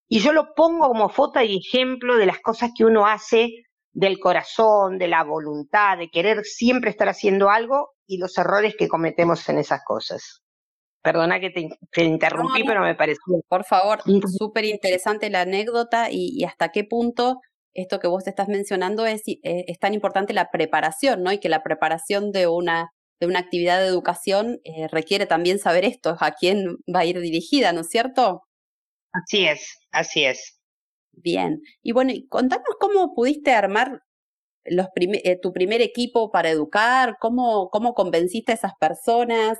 Y 0.07 0.19
yo 0.19 0.33
lo 0.33 0.53
pongo 0.55 0.87
como 0.87 1.09
foto 1.09 1.41
y 1.41 1.57
ejemplo 1.57 2.17
de 2.17 2.25
las 2.25 2.39
cosas 2.39 2.71
que 2.75 2.83
uno 2.83 3.05
hace 3.05 3.49
del 3.93 4.19
corazón, 4.19 4.97
de 4.97 5.07
la 5.07 5.23
voluntad, 5.23 5.97
de 5.97 6.09
querer 6.09 6.43
siempre 6.43 6.89
estar 6.89 7.09
haciendo 7.09 7.49
algo 7.49 7.91
y 8.07 8.17
los 8.17 8.37
errores 8.37 8.75
que 8.77 8.87
cometemos 8.87 9.47
en 9.49 9.59
esas 9.59 9.81
cosas. 9.85 10.41
Perdona 11.01 11.39
que 11.39 11.49
te, 11.49 12.03
interrumpí, 12.03 12.63
pero 12.63 12.81
me 12.81 12.93
pareció. 12.93 13.41
Por 13.47 13.65
favor, 13.65 14.01
súper 14.37 14.65
interesante 14.65 15.31
la 15.31 15.41
anécdota 15.41 16.09
y, 16.11 16.43
hasta 16.43 16.69
qué 16.69 16.83
punto 16.83 17.39
esto 17.73 17.99
que 17.99 18.07
vos 18.07 18.27
estás 18.27 18.49
mencionando 18.49 19.05
es, 19.05 19.23
eh, 19.27 19.39
es 19.43 19.79
tan 19.79 19.93
importante 19.93 20.33
la 20.33 20.51
preparación, 20.51 21.23
¿no? 21.23 21.31
Y 21.31 21.39
que 21.39 21.49
la 21.49 21.63
preparación 21.63 22.31
de 22.31 22.47
una, 22.47 22.91
de 23.19 23.27
una 23.27 23.39
actividad 23.39 23.79
de 23.79 23.87
educación 23.87 24.59
eh, 24.63 24.87
requiere 24.89 25.25
también 25.25 25.57
saber 25.57 25.85
esto, 25.85 26.17
a 26.19 26.31
quién 26.31 26.77
va 26.93 26.99
a 26.99 27.05
ir 27.05 27.19
dirigida, 27.19 27.73
¿no 27.73 27.81
es 27.81 27.89
cierto? 27.89 28.43
Así 29.11 29.45
es, 29.47 29.79
así 29.91 30.25
es. 30.25 30.59
Bien. 31.13 31.61
Y 31.81 31.93
bueno, 31.93 32.13
contanos 32.29 32.75
cómo 32.79 33.15
pudiste 33.15 33.53
armar 33.53 34.01
los 34.65 34.87
eh, 34.95 35.39
tu 35.41 35.51
primer 35.51 35.81
equipo 35.81 36.29
para 36.29 36.51
educar, 36.51 37.15
cómo, 37.19 37.69
cómo 37.69 37.95
convenciste 37.95 38.51
a 38.51 38.55
esas 38.55 38.73
personas 38.79 39.57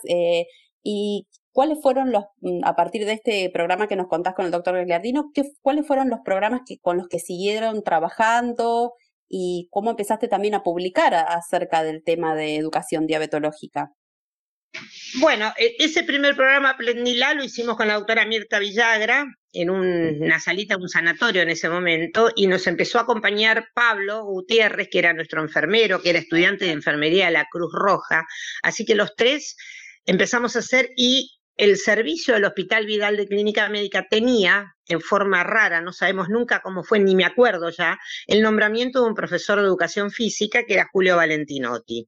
y 0.84 1.28
¿Cuáles 1.54 1.80
fueron 1.82 2.12
los, 2.12 2.26
mm, 2.40 2.64
a 2.64 2.76
partir 2.76 3.06
de 3.06 3.14
este 3.14 3.50
programa 3.50 3.88
que 3.88 3.96
nos 3.98 4.08
contás 4.08 4.34
con 4.34 4.46
el 4.46 4.52
doctor 4.52 4.76
Gagliardino, 4.76 5.32
¿qué, 5.34 5.44
cuáles 5.62 5.86
fueron 5.86 6.10
los 6.10 6.20
programas 6.24 6.62
que, 6.66 6.78
con 6.80 6.98
los 6.98 7.08
que 7.10 7.20
siguieron 7.20 7.84
trabajando 7.84 8.94
y 9.28 9.68
cómo 9.70 9.92
empezaste 9.92 10.28
también 10.28 10.56
a 10.56 10.64
publicar 10.64 11.14
acerca 11.14 11.84
del 11.84 12.04
tema 12.04 12.36
de 12.36 12.56
educación 12.56 13.06
diabetológica? 13.06 13.92
Bueno, 15.20 15.52
e, 15.58 15.76
ese 15.80 16.04
primer 16.04 16.38
programa 16.38 16.78
Plendilá 16.78 17.34
lo 17.34 17.44
hicimos 17.44 17.76
con 17.76 17.90
la 17.90 17.96
doctora 17.96 18.26
Mirta 18.26 18.60
Villagra 18.60 19.26
en 19.52 19.70
una 19.70 20.40
salita, 20.40 20.78
un 20.78 20.88
sanatorio 20.88 21.42
en 21.42 21.50
ese 21.50 21.68
momento, 21.68 22.30
y 22.34 22.48
nos 22.48 22.66
empezó 22.68 23.00
a 23.00 23.02
acompañar 23.02 23.68
Pablo 23.74 24.24
Gutiérrez, 24.24 24.88
que 24.90 25.00
era 25.00 25.12
nuestro 25.12 25.42
enfermero, 25.42 26.02
que 26.02 26.12
era 26.12 26.20
estudiante 26.20 26.64
de 26.64 26.72
enfermería 26.72 27.26
de 27.26 27.32
la 27.32 27.48
Cruz 27.52 27.74
Roja. 27.74 28.26
Así 28.64 28.86
que 28.86 28.96
los 28.96 29.14
tres 29.18 29.58
empezamos 30.06 30.56
a 30.56 30.60
hacer 30.60 30.90
y 30.96 31.32
el 31.58 31.78
servicio 31.78 32.34
del 32.34 32.46
Hospital 32.46 32.86
Vidal 32.86 33.18
de 33.18 33.28
Clínica 33.28 33.70
Médica 33.70 34.08
tenía, 34.10 34.74
en 34.88 35.00
forma 35.00 35.44
rara, 35.44 35.82
no 35.82 35.94
sabemos 35.94 36.28
nunca 36.30 36.62
cómo 36.62 36.84
fue, 36.84 37.00
ni 37.00 37.16
me 37.16 37.26
acuerdo 37.26 37.70
ya, 37.70 38.00
el 38.26 38.42
nombramiento 38.42 39.02
de 39.02 39.10
un 39.10 39.16
profesor 39.16 39.60
de 39.60 39.66
educación 39.66 40.12
física 40.12 40.64
que 40.64 40.74
era 40.74 40.90
Julio 40.92 41.18
Valentinotti. 41.18 42.08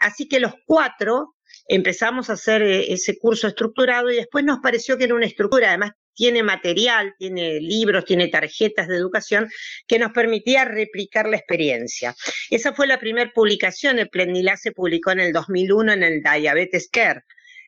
Así 0.00 0.28
que 0.28 0.40
los 0.40 0.52
cuatro 0.66 1.36
empezamos 1.68 2.30
a 2.30 2.32
hacer 2.32 2.62
eh, 2.62 2.92
ese 2.92 3.18
curso 3.18 3.46
estructurado 3.46 4.10
y 4.10 4.16
después 4.16 4.44
nos 4.44 4.58
pareció 4.58 4.96
que 4.96 5.04
era 5.04 5.14
una 5.14 5.26
estructura, 5.26 5.68
además 5.68 5.92
tiene 6.18 6.42
material, 6.42 7.14
tiene 7.16 7.60
libros, 7.60 8.04
tiene 8.04 8.26
tarjetas 8.26 8.88
de 8.88 8.96
educación 8.96 9.48
que 9.86 10.00
nos 10.00 10.10
permitía 10.10 10.64
replicar 10.64 11.28
la 11.28 11.36
experiencia. 11.36 12.16
Esa 12.50 12.74
fue 12.74 12.88
la 12.88 12.98
primera 12.98 13.30
publicación, 13.32 14.00
el 14.00 14.08
Plendilá 14.08 14.56
se 14.56 14.72
publicó 14.72 15.12
en 15.12 15.20
el 15.20 15.32
2001 15.32 15.92
en 15.92 16.02
el 16.02 16.20
Diabetes 16.20 16.88
Care 16.90 17.22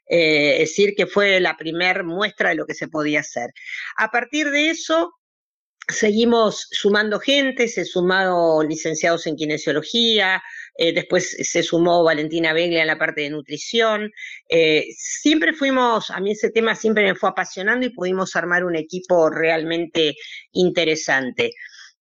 eh, 0.09 0.55
es 0.63 0.71
decir, 0.71 0.95
que 0.97 1.07
fue 1.07 1.39
la 1.39 1.57
primera 1.57 2.03
muestra 2.03 2.49
de 2.49 2.57
lo 2.57 2.67
que 2.67 2.75
se 2.75 2.89
podía 2.89 3.21
hacer. 3.21 3.51
A 3.97 4.11
partir 4.11 4.51
de 4.51 4.71
eso, 4.71 5.15
seguimos 5.87 6.67
sumando 6.73 7.21
gente, 7.21 7.69
se 7.69 7.85
sumaron 7.85 8.67
licenciados 8.67 9.29
en 9.29 9.37
kinesiología, 9.37 10.43
eh, 10.77 10.93
después 10.93 11.37
se 11.41 11.63
sumó 11.63 12.05
Valentina 12.05 12.53
Beglia 12.53 12.81
en 12.83 12.87
la 12.87 12.99
parte 12.99 13.23
de 13.23 13.31
nutrición. 13.31 14.11
Eh, 14.49 14.87
siempre 14.97 15.53
fuimos, 15.53 16.11
a 16.11 16.21
mí 16.21 16.33
ese 16.33 16.51
tema 16.51 16.75
siempre 16.75 17.05
me 17.05 17.15
fue 17.15 17.31
apasionando 17.31 17.87
y 17.87 17.95
pudimos 17.95 18.37
armar 18.37 18.65
un 18.65 18.77
equipo 18.77 19.31
realmente 19.31 20.15
interesante. 20.53 21.53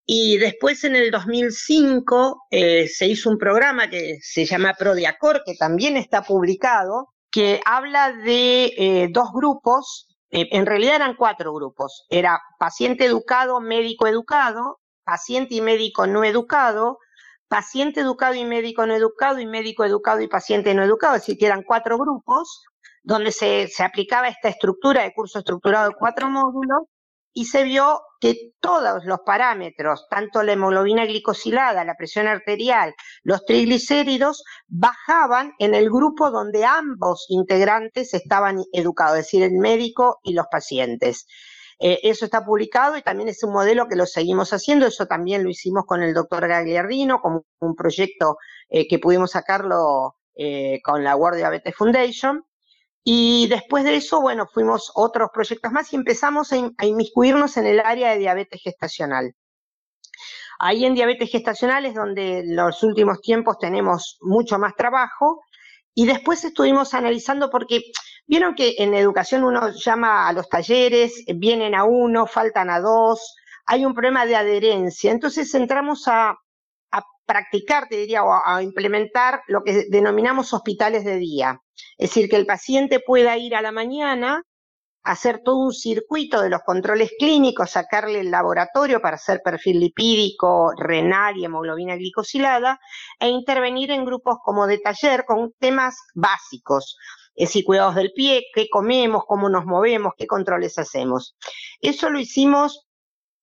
Y 0.04 0.38
después 0.38 0.85
en 0.85 0.94
el 0.94 1.11
2005 1.11 2.46
se 2.50 3.06
hizo 3.06 3.28
un 3.28 3.38
programa 3.38 3.90
que 3.90 4.18
se 4.23 4.44
llama 4.44 4.75
Prodiacor, 4.78 5.42
que 5.44 5.56
también 5.56 5.96
está 5.96 6.23
publicado, 6.23 7.08
que 7.37 7.61
habla 7.66 8.14
de 8.14 8.73
eh, 8.78 9.08
dos 9.11 9.28
grupos, 9.30 10.08
eh, 10.30 10.49
en 10.52 10.64
realidad 10.64 10.96
eran 10.96 11.16
cuatro 11.16 11.52
grupos, 11.52 12.06
era 12.08 12.40
paciente 12.58 13.04
educado, 13.04 13.61
médico 13.61 14.06
educado, 14.06 14.80
paciente 15.04 15.54
y 15.56 15.61
médico 15.61 16.06
no 16.06 16.25
educado, 16.25 16.96
paciente 17.48 18.00
educado 18.00 18.34
y 18.34 18.44
médico 18.44 18.86
no 18.86 18.94
educado, 18.94 19.38
y 19.40 19.46
médico 19.46 19.84
educado 19.84 20.20
y 20.20 20.28
paciente 20.28 20.74
no 20.74 20.82
educado, 20.82 21.16
es 21.16 21.22
decir, 21.22 21.38
que 21.38 21.46
eran 21.46 21.62
cuatro 21.62 21.98
grupos 21.98 22.64
donde 23.02 23.30
se, 23.32 23.68
se 23.68 23.84
aplicaba 23.84 24.28
esta 24.28 24.48
estructura 24.48 25.02
de 25.02 25.12
curso 25.14 25.38
estructurado 25.38 25.88
de 25.88 25.94
cuatro 25.98 26.28
módulos, 26.28 26.82
y 27.38 27.44
se 27.44 27.64
vio 27.64 28.00
que 28.18 28.52
todos 28.60 29.04
los 29.04 29.18
parámetros, 29.26 30.06
tanto 30.08 30.42
la 30.42 30.52
hemoglobina 30.52 31.04
glicosilada, 31.04 31.84
la 31.84 31.94
presión 31.94 32.26
arterial, 32.26 32.94
los 33.24 33.44
triglicéridos, 33.44 34.42
bajaban 34.68 35.52
en 35.58 35.74
el 35.74 35.90
grupo 35.90 36.30
donde 36.30 36.64
ambos 36.64 37.26
integrantes 37.28 38.14
estaban 38.14 38.64
educados, 38.72 39.18
es 39.18 39.26
decir, 39.26 39.42
el 39.42 39.52
médico 39.52 40.18
y 40.22 40.32
los 40.32 40.46
pacientes. 40.50 41.26
Eh, 41.78 42.00
eso 42.04 42.25
está 42.25 42.45
publicado 42.45 42.97
y 42.97 43.02
también 43.02 43.28
es 43.28 43.42
un 43.42 43.52
modelo 43.52 43.87
que 43.88 43.97
lo 43.97 44.06
seguimos 44.06 44.52
haciendo. 44.52 44.87
Eso 44.87 45.06
también 45.06 45.42
lo 45.42 45.50
hicimos 45.50 45.85
con 45.87 46.02
el 46.02 46.14
doctor 46.14 46.49
Gagliardino, 46.49 47.21
como 47.21 47.45
un 47.61 47.75
proyecto 47.75 48.38
eh, 48.68 48.88
que 48.88 48.99
pudimos 48.99 49.33
sacarlo 49.33 50.16
eh, 50.35 50.80
con 50.83 51.04
la 51.04 51.16
World 51.16 51.38
Diabetes 51.38 51.75
Foundation. 51.75 52.45
Y 53.04 53.47
después 53.49 53.85
de 53.85 53.97
eso, 53.97 54.21
bueno, 54.21 54.47
fuimos 54.52 54.90
otros 54.95 55.30
proyectos 55.33 55.71
más 55.71 55.92
y 55.92 55.97
empezamos 55.97 56.52
a, 56.52 56.56
inmiscuirnos 56.85 57.56
en 57.56 57.66
el 57.66 57.80
área 57.80 58.11
de 58.11 58.18
diabetes 58.18 58.61
gestacional. 58.62 59.33
Ahí 60.59 60.85
en 60.85 60.95
diabetes 60.95 61.30
gestacional 61.30 61.85
es 61.87 61.95
donde 61.95 62.38
en 62.38 62.56
los 62.56 62.83
últimos 62.83 63.21
tiempos 63.21 63.59
tenemos 63.59 64.16
mucho 64.23 64.59
más 64.59 64.75
trabajo 64.75 65.42
y 65.95 66.06
después 66.06 66.42
estuvimos 66.45 66.95
analizando 66.95 67.50
porque 67.50 67.83
vieron 68.26 68.54
que 68.54 68.75
en 68.78 68.95
educación 68.95 69.45
uno 69.45 69.71
llama 69.71 70.28
a 70.28 70.33
los 70.33 70.49
talleres, 70.49 71.25
vienen 71.37 71.75
a 71.75 71.85
uno, 71.85 72.26
faltan 72.26 72.71
a 72.71 72.80
dos, 72.80 73.37
hay 73.66 73.85
un 73.85 73.95
problema 73.95 74.26
de 74.26 74.37
adherencia. 74.37 75.11
Entonces 75.11 75.54
entramos 75.54 76.06
a, 76.09 76.37
practicar, 77.28 77.88
te 77.88 77.97
diría, 77.97 78.23
o 78.23 78.30
a 78.33 78.62
implementar 78.62 79.42
lo 79.49 79.64
que 79.64 79.87
denominamos 79.90 80.54
hospitales 80.54 81.04
de 81.04 81.16
día. 81.16 81.61
Es 81.99 82.11
decir, 82.11 82.28
que 82.28 82.37
el 82.37 82.47
paciente 82.47 83.00
pueda 83.04 83.37
ir 83.37 83.56
a 83.56 83.62
la 83.62 83.73
mañana, 83.73 84.42
hacer 85.02 85.40
todo 85.45 85.59
un 85.59 85.73
circuito 85.73 86.40
de 86.40 86.50
los 86.50 86.61
controles 86.64 87.11
clínicos, 87.18 87.73
sacarle 87.73 88.21
el 88.21 88.30
laboratorio 88.30 89.00
para 89.00 89.16
hacer 89.16 89.40
perfil 89.42 89.80
lipídico, 89.80 90.73
renal 90.76 91.37
y 91.37 91.45
hemoglobina 91.45 91.97
glicosilada, 91.97 92.78
e 93.18 93.28
intervenir 93.28 93.90
en 93.90 94.04
grupos 94.04 94.38
como 94.45 94.68
de 94.68 94.78
taller 94.78 95.25
con 95.25 95.52
temas 95.59 95.97
básicos. 96.14 96.97
Es 97.37 97.50
decir, 97.50 97.64
cuidados 97.64 97.95
del 97.95 98.12
pie, 98.12 98.47
qué 98.55 98.69
comemos, 98.69 99.25
cómo 99.26 99.49
nos 99.49 99.66
movemos, 99.66 100.14
qué 100.16 100.26
controles 100.26 100.78
hacemos. 100.78 101.37
Eso 101.81 102.11
lo 102.11 102.19
hicimos 102.19 102.87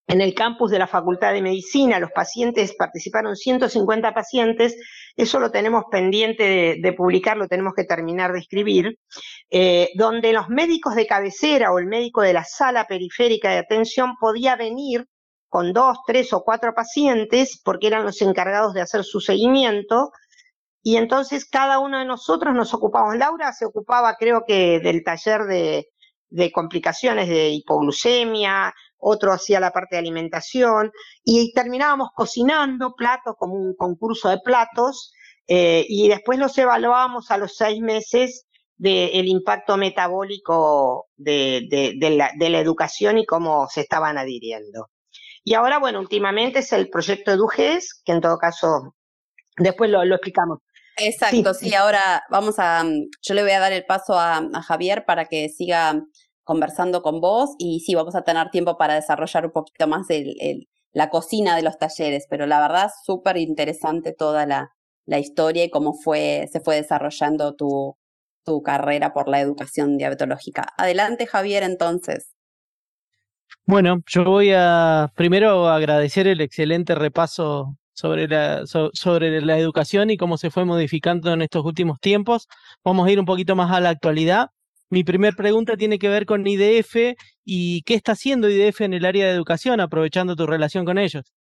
en 0.06 0.20
el 0.20 0.34
campus 0.34 0.70
de 0.70 0.78
la 0.78 0.86
Facultad 0.86 1.32
de 1.32 1.40
Medicina, 1.40 1.98
los 1.98 2.10
pacientes, 2.10 2.74
participaron 2.74 3.36
150 3.36 4.12
pacientes, 4.12 4.76
eso 5.16 5.40
lo 5.40 5.50
tenemos 5.50 5.84
pendiente 5.90 6.78
de, 6.80 6.92
publicar, 6.92 7.36
lo 7.36 7.48
tenemos 7.48 7.72
que 7.74 7.84
terminar 7.84 8.32
de 8.32 8.40
escribir, 8.40 8.98
eh, 9.50 9.90
donde 9.94 10.32
los 10.32 10.48
médicos 10.48 10.94
de 10.94 11.06
cabecera 11.06 11.72
o 11.72 11.78
el 11.78 11.86
médico 11.86 12.20
de 12.20 12.34
la 12.34 12.44
sala 12.44 12.86
periférica 12.86 13.50
de 13.50 13.58
atención 13.58 14.16
podía 14.20 14.56
venir 14.56 15.06
con 15.48 15.72
dos, 15.72 15.98
tres 16.06 16.32
o 16.32 16.42
cuatro 16.42 16.74
pacientes, 16.74 17.60
porque 17.64 17.86
eran 17.86 18.04
los 18.04 18.20
encargados 18.20 18.74
de 18.74 18.80
hacer 18.80 19.04
su 19.04 19.20
seguimiento, 19.20 20.10
y 20.86 20.98
entonces 20.98 21.46
cada 21.46 21.78
uno 21.78 21.98
de 21.98 22.04
nosotros 22.04 22.54
nos 22.54 22.74
ocupamos. 22.74 23.16
Laura 23.16 23.54
se 23.54 23.64
ocupaba, 23.64 24.16
creo 24.16 24.44
que, 24.46 24.80
del 24.80 25.02
taller 25.02 25.44
de, 25.44 25.88
complicaciones 26.52 27.26
de 27.26 27.48
hipoglucemia, 27.48 28.74
otro 28.98 29.32
hacía 29.32 29.60
la 29.60 29.70
parte 29.70 29.96
de 29.96 30.00
alimentación 30.00 30.92
y 31.24 31.54
terminábamos 31.54 32.10
cocinando 32.14 32.94
platos 32.94 33.34
como 33.38 33.54
un 33.54 33.74
concurso 33.74 34.28
de 34.28 34.38
platos 34.44 35.12
eh, 35.46 35.86
y 35.88 36.08
después 36.08 36.38
los 36.38 36.56
evaluábamos 36.58 37.30
a 37.30 37.38
los 37.38 37.56
seis 37.56 37.80
meses 37.80 38.46
del 38.76 39.26
impacto 39.26 39.78
metabólico 39.78 41.06
de, 41.16 41.66
la, 42.00 42.60
educación 42.60 43.16
y 43.16 43.24
cómo 43.24 43.68
se 43.68 43.80
estaban 43.80 44.18
adhiriendo. 44.18 44.90
Y 45.44 45.54
ahora, 45.54 45.78
bueno, 45.78 46.00
últimamente 46.00 46.58
es 46.58 46.72
el 46.74 46.90
proyecto 46.90 47.30
EduGES, 47.30 48.02
que 48.04 48.12
en 48.12 48.20
todo 48.20 48.36
caso 48.36 48.94
después 49.56 49.90
lo, 49.90 50.02
explicamos. 50.02 50.58
Exacto, 50.96 51.54
sí. 51.54 51.74
ahora 51.74 52.22
vamos 52.30 52.56
a, 52.58 52.84
yo 53.22 53.34
le 53.34 53.42
voy 53.42 53.52
a 53.52 53.60
dar 53.60 53.72
el 53.72 53.84
paso 53.84 54.18
a, 54.18 54.38
a 54.38 54.62
Javier 54.62 55.04
para 55.04 55.26
que 55.26 55.48
siga 55.48 56.00
conversando 56.44 57.02
con 57.02 57.20
vos 57.20 57.50
y 57.58 57.80
sí, 57.80 57.94
vamos 57.94 58.14
a 58.14 58.22
tener 58.22 58.50
tiempo 58.50 58.76
para 58.76 58.94
desarrollar 58.94 59.46
un 59.46 59.52
poquito 59.52 59.88
más 59.88 60.08
el, 60.10 60.68
la 60.92 61.10
cocina 61.10 61.56
de 61.56 61.62
los 61.62 61.78
talleres, 61.78 62.26
pero 62.30 62.46
la 62.46 62.60
verdad 62.60 62.90
súper 63.04 63.38
interesante 63.38 64.12
toda 64.12 64.46
la, 64.46 64.70
la, 65.06 65.18
historia 65.18 65.64
y 65.64 65.70
cómo 65.70 65.94
fue, 65.94 66.48
se 66.52 66.60
fue 66.60 66.76
desarrollando 66.76 67.54
tu, 67.56 67.96
tu 68.44 68.62
carrera 68.62 69.12
por 69.12 69.28
la 69.28 69.40
educación 69.40 69.96
diabetológica. 69.96 70.66
Adelante 70.76 71.26
Javier 71.26 71.62
entonces. 71.64 72.30
Bueno, 73.66 74.02
yo 74.06 74.24
voy 74.24 74.52
a 74.54 75.10
primero 75.16 75.68
agradecer 75.68 76.26
el 76.26 76.42
excelente 76.42 76.94
repaso 76.94 77.76
sobre 77.94 78.28
la, 78.28 78.64
sobre 78.66 79.40
la 79.40 79.58
educación 79.58 80.10
y 80.10 80.16
cómo 80.16 80.36
se 80.36 80.50
fue 80.50 80.64
modificando 80.64 81.32
en 81.32 81.42
estos 81.42 81.64
últimos 81.64 82.00
tiempos. 82.00 82.48
Vamos 82.84 83.06
a 83.06 83.10
ir 83.10 83.20
un 83.20 83.26
poquito 83.26 83.56
más 83.56 83.70
a 83.72 83.80
la 83.80 83.90
actualidad. 83.90 84.50
Mi 84.90 85.04
primera 85.04 85.34
pregunta 85.34 85.76
tiene 85.76 85.98
que 85.98 86.08
ver 86.08 86.26
con 86.26 86.46
IDF 86.46 87.16
y 87.44 87.82
qué 87.82 87.94
está 87.94 88.12
haciendo 88.12 88.50
IDF 88.50 88.82
en 88.82 88.94
el 88.94 89.04
área 89.04 89.26
de 89.26 89.32
educación, 89.32 89.80
aprovechando 89.80 90.36
tu 90.36 90.46
relación 90.46 90.84
con 90.84 90.98
ellos. 90.98 91.32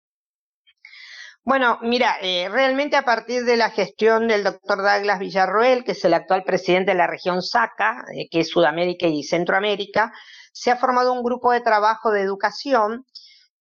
Bueno, 1.45 1.81
mira, 1.83 2.19
eh, 2.23 2.49
realmente 2.49 2.95
a 2.97 3.05
partir 3.05 3.45
de 3.45 3.57
la 3.57 3.71
gestión 3.71 4.29
del 4.29 4.45
doctor 4.45 4.79
Douglas 4.79 5.19
Villarroel, 5.19 5.83
que 5.83 5.93
es 5.93 6.05
el 6.05 6.15
actual 6.15 6.45
presidente 6.45 6.93
de 6.93 6.99
la 6.99 7.09
región 7.09 7.43
SACA, 7.43 8.05
eh, 8.15 8.29
que 8.31 8.41
es 8.41 8.49
Sudamérica 8.49 9.09
y 9.09 9.25
Centroamérica, 9.25 10.13
se 10.53 10.71
ha 10.71 10.77
formado 10.77 11.13
un 11.13 11.25
grupo 11.25 11.51
de 11.51 11.61
trabajo 11.61 12.13
de 12.13 12.21
educación 12.21 13.07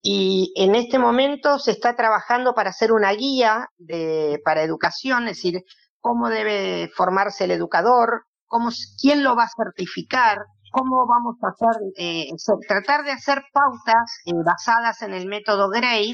y 0.01 0.51
en 0.55 0.75
este 0.75 0.97
momento 0.97 1.59
se 1.59 1.71
está 1.71 1.95
trabajando 1.95 2.55
para 2.55 2.71
hacer 2.71 2.91
una 2.91 3.11
guía 3.11 3.69
de, 3.77 4.41
para 4.43 4.63
educación, 4.63 5.27
es 5.27 5.37
decir, 5.37 5.63
cómo 5.99 6.29
debe 6.29 6.89
formarse 6.95 7.43
el 7.43 7.51
educador, 7.51 8.23
cómo, 8.47 8.69
quién 8.99 9.23
lo 9.23 9.35
va 9.35 9.43
a 9.43 9.51
certificar, 9.55 10.39
cómo 10.71 11.05
vamos 11.05 11.35
a 11.43 11.49
hacer, 11.49 11.81
eh, 11.97 12.29
tratar 12.67 13.03
de 13.03 13.11
hacer 13.11 13.43
pautas 13.53 14.11
basadas 14.43 15.01
en 15.03 15.13
el 15.13 15.27
método 15.27 15.69
Gray 15.69 16.13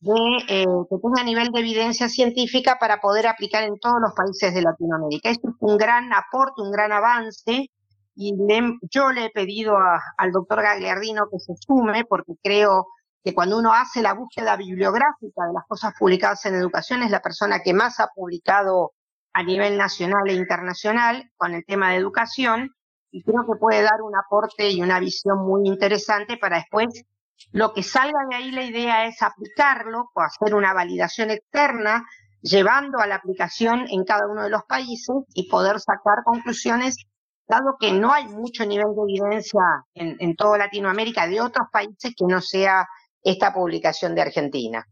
de, 0.00 0.12
eh, 0.48 0.64
que 0.88 0.96
tenga 1.02 1.22
nivel 1.22 1.50
de 1.52 1.60
evidencia 1.60 2.08
científica 2.08 2.78
para 2.80 3.00
poder 3.00 3.26
aplicar 3.26 3.64
en 3.64 3.78
todos 3.78 4.00
los 4.00 4.14
países 4.14 4.54
de 4.54 4.62
Latinoamérica. 4.62 5.28
Esto 5.28 5.48
es 5.50 5.54
un 5.60 5.76
gran 5.76 6.10
aporte, 6.14 6.62
un 6.62 6.72
gran 6.72 6.92
avance, 6.92 7.66
y 8.14 8.34
yo 8.90 9.10
le 9.12 9.26
he 9.26 9.30
pedido 9.30 9.76
al 10.16 10.32
doctor 10.32 10.62
Gagliardino 10.62 11.24
que 11.30 11.38
se 11.38 11.54
sume, 11.66 12.04
porque 12.04 12.32
creo 12.42 12.86
que 13.22 13.34
cuando 13.34 13.58
uno 13.58 13.72
hace 13.72 14.02
la 14.02 14.14
búsqueda 14.14 14.56
bibliográfica 14.56 15.46
de 15.46 15.52
las 15.52 15.66
cosas 15.66 15.92
publicadas 15.98 16.44
en 16.46 16.54
educación, 16.54 17.02
es 17.02 17.10
la 17.10 17.20
persona 17.20 17.60
que 17.62 17.74
más 17.74 18.00
ha 18.00 18.08
publicado 18.14 18.92
a 19.32 19.42
nivel 19.42 19.76
nacional 19.76 20.28
e 20.28 20.34
internacional 20.34 21.30
con 21.36 21.54
el 21.54 21.64
tema 21.64 21.90
de 21.90 21.96
educación, 21.96 22.74
y 23.12 23.22
creo 23.22 23.44
que 23.46 23.58
puede 23.58 23.82
dar 23.82 24.02
un 24.02 24.16
aporte 24.16 24.70
y 24.70 24.82
una 24.82 25.00
visión 25.00 25.38
muy 25.38 25.66
interesante 25.68 26.36
para 26.36 26.58
después 26.58 27.04
lo 27.52 27.72
que 27.72 27.82
salga 27.82 28.18
de 28.28 28.36
ahí 28.36 28.50
la 28.50 28.62
idea 28.62 29.06
es 29.06 29.22
aplicarlo 29.22 30.10
o 30.14 30.20
hacer 30.20 30.54
una 30.54 30.72
validación 30.72 31.30
externa, 31.30 32.06
llevando 32.42 32.98
a 32.98 33.06
la 33.06 33.16
aplicación 33.16 33.86
en 33.88 34.04
cada 34.04 34.26
uno 34.28 34.44
de 34.44 34.50
los 34.50 34.64
países 34.64 35.16
y 35.34 35.48
poder 35.48 35.80
sacar 35.80 36.22
conclusiones, 36.24 36.96
dado 37.48 37.76
que 37.80 37.92
no 37.92 38.12
hay 38.12 38.26
mucho 38.28 38.64
nivel 38.64 38.94
de 38.94 39.02
evidencia 39.02 39.60
en, 39.94 40.16
en 40.20 40.36
toda 40.36 40.58
Latinoamérica 40.58 41.26
de 41.26 41.40
otros 41.40 41.66
países 41.72 42.14
que 42.16 42.24
no 42.26 42.40
sea 42.40 42.86
esta 43.22 43.52
publicación 43.52 44.14
de 44.14 44.22
Argentina. 44.22 44.86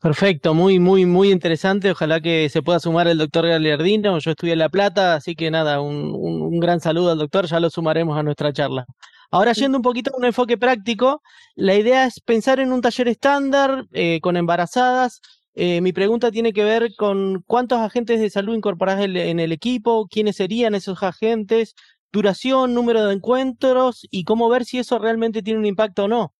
Perfecto, 0.00 0.54
muy, 0.54 0.78
muy, 0.78 1.06
muy 1.06 1.30
interesante. 1.30 1.90
Ojalá 1.90 2.20
que 2.20 2.48
se 2.50 2.62
pueda 2.62 2.78
sumar 2.78 3.08
el 3.08 3.18
doctor 3.18 3.46
Galiardino. 3.46 4.18
Yo 4.18 4.30
estudié 4.30 4.52
en 4.52 4.60
La 4.60 4.68
Plata, 4.68 5.14
así 5.14 5.34
que 5.34 5.50
nada, 5.50 5.80
un, 5.80 6.14
un 6.14 6.60
gran 6.60 6.80
saludo 6.80 7.10
al 7.12 7.18
doctor, 7.18 7.46
ya 7.46 7.58
lo 7.58 7.70
sumaremos 7.70 8.16
a 8.16 8.22
nuestra 8.22 8.52
charla. 8.52 8.84
Ahora 9.30 9.52
yendo 9.52 9.76
un 9.76 9.82
poquito 9.82 10.10
a 10.12 10.16
un 10.16 10.24
enfoque 10.24 10.56
práctico, 10.56 11.22
la 11.54 11.74
idea 11.74 12.06
es 12.06 12.20
pensar 12.20 12.60
en 12.60 12.72
un 12.72 12.80
taller 12.80 13.08
estándar 13.08 13.84
eh, 13.92 14.20
con 14.22 14.36
embarazadas. 14.36 15.20
Eh, 15.54 15.80
mi 15.80 15.92
pregunta 15.92 16.30
tiene 16.30 16.52
que 16.52 16.64
ver 16.64 16.94
con 16.96 17.42
cuántos 17.46 17.80
agentes 17.80 18.20
de 18.20 18.30
salud 18.30 18.54
incorporás 18.54 19.00
en 19.00 19.40
el 19.40 19.52
equipo, 19.52 20.06
quiénes 20.08 20.36
serían 20.36 20.74
esos 20.74 21.02
agentes, 21.02 21.74
duración, 22.10 22.72
número 22.74 23.04
de 23.04 23.14
encuentros 23.14 24.06
y 24.10 24.24
cómo 24.24 24.48
ver 24.48 24.64
si 24.64 24.78
eso 24.78 24.98
realmente 24.98 25.42
tiene 25.42 25.58
un 25.58 25.66
impacto 25.66 26.04
o 26.04 26.08
no. 26.08 26.32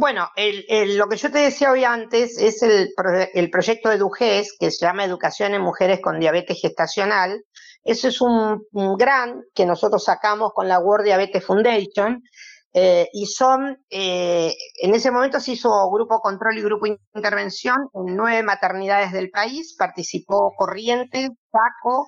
Bueno, 0.00 0.30
lo 0.34 1.08
que 1.10 1.16
yo 1.18 1.30
te 1.30 1.40
decía 1.40 1.70
hoy 1.70 1.84
antes 1.84 2.38
es 2.38 2.62
el, 2.62 2.88
el 3.34 3.50
proyecto 3.50 3.90
que 4.58 4.70
se 4.70 4.86
llama 4.86 5.04
Educación 5.04 5.52
en 5.52 5.60
Mujeres 5.60 6.00
con 6.00 6.18
Diabetes 6.18 6.58
Gestacional, 6.58 7.44
eso 7.84 8.08
es 8.08 8.18
un, 8.22 8.64
gran 8.96 9.42
que 9.54 9.66
nosotros 9.66 10.02
sacamos 10.02 10.54
con 10.54 10.68
la 10.68 10.78
World 10.78 11.04
Diabetes 11.04 11.44
Foundation. 11.44 12.22
Eh, 12.72 13.10
y 13.12 13.26
son, 13.26 13.76
eh, 13.90 14.54
en 14.80 14.94
ese 14.94 15.10
momento 15.10 15.38
se 15.38 15.52
hizo 15.52 15.68
grupo 15.90 16.20
control 16.20 16.56
y 16.56 16.62
grupo 16.62 16.86
intervención 17.14 17.76
en 17.92 18.16
nueve 18.16 18.42
maternidades 18.42 19.12
del 19.12 19.28
país, 19.28 19.76
participó 19.78 20.54
Corrientes, 20.56 21.28
Chaco, 21.52 22.06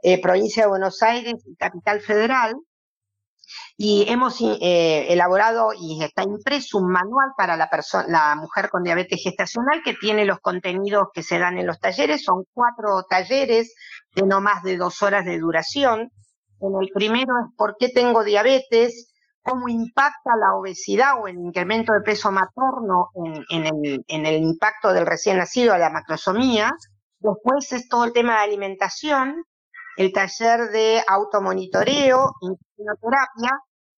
eh, 0.00 0.20
provincia 0.20 0.62
de 0.62 0.68
Buenos 0.68 1.02
Aires 1.02 1.34
y 1.44 1.56
Capital 1.56 2.00
Federal, 2.02 2.54
y 3.76 4.04
hemos 4.08 4.38
elaborado 4.40 5.70
y 5.78 6.02
está 6.02 6.22
impreso 6.22 6.78
un 6.78 6.90
manual 6.90 7.30
para 7.36 7.56
la, 7.56 7.68
la 8.08 8.36
mujer 8.36 8.68
con 8.70 8.82
diabetes 8.82 9.20
gestacional 9.22 9.82
que 9.84 9.94
tiene 9.94 10.24
los 10.24 10.40
contenidos 10.40 11.08
que 11.12 11.22
se 11.22 11.38
dan 11.38 11.58
en 11.58 11.66
los 11.66 11.80
talleres, 11.80 12.24
son 12.24 12.44
cuatro 12.52 13.04
talleres 13.08 13.74
de 14.14 14.26
no 14.26 14.40
más 14.40 14.62
de 14.62 14.76
dos 14.76 15.02
horas 15.02 15.24
de 15.24 15.38
duración. 15.38 16.10
En 16.60 16.72
el 16.80 16.90
primero 16.94 17.34
es 17.44 17.56
por 17.56 17.76
qué 17.78 17.88
tengo 17.88 18.22
diabetes, 18.22 19.12
cómo 19.42 19.68
impacta 19.68 20.36
la 20.38 20.54
obesidad 20.54 21.20
o 21.20 21.26
el 21.26 21.36
incremento 21.36 21.92
de 21.92 22.00
peso 22.00 22.30
materno 22.30 23.10
en, 23.50 23.66
el, 23.66 24.04
en 24.06 24.26
el, 24.26 24.42
impacto 24.42 24.92
del 24.92 25.06
recién 25.06 25.38
nacido 25.38 25.74
a 25.74 25.78
la 25.78 25.90
macrosomía. 25.90 26.70
Después 27.18 27.72
es 27.72 27.88
todo 27.88 28.04
el 28.04 28.12
tema 28.12 28.34
de 28.34 28.44
alimentación, 28.44 29.44
el 29.96 30.12
taller 30.12 30.70
de 30.70 31.02
automonitoreo, 31.06 32.32
insulinoterapia, 32.40 33.50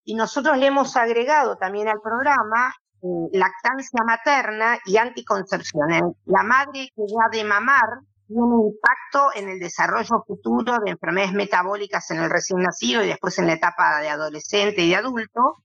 y 0.05 0.15
nosotros 0.15 0.59
le 0.59 0.67
hemos 0.67 0.97
agregado 0.97 1.57
también 1.57 1.89
al 1.89 2.01
programa 2.03 2.73
eh, 3.03 3.07
lactancia 3.33 4.01
materna 4.05 4.79
y 4.85 4.97
anticoncepción. 4.97 6.15
La 6.27 6.43
madre 6.43 6.89
que 6.95 7.03
ya 7.07 7.29
de 7.31 7.45
mamar 7.45 8.01
tiene 8.27 8.43
un 8.43 8.73
impacto 8.73 9.31
en 9.35 9.49
el 9.51 9.59
desarrollo 9.59 10.25
futuro 10.27 10.79
de 10.85 10.91
enfermedades 10.93 11.35
metabólicas 11.35 12.11
en 12.11 12.23
el 12.23 12.31
recién 12.31 12.61
nacido 12.61 13.03
y 13.03 13.09
después 13.09 13.39
en 13.39 13.47
la 13.47 13.55
etapa 13.55 14.01
de 14.01 14.09
adolescente 14.09 14.83
y 14.83 14.91
de 14.91 14.97
adulto, 14.97 15.65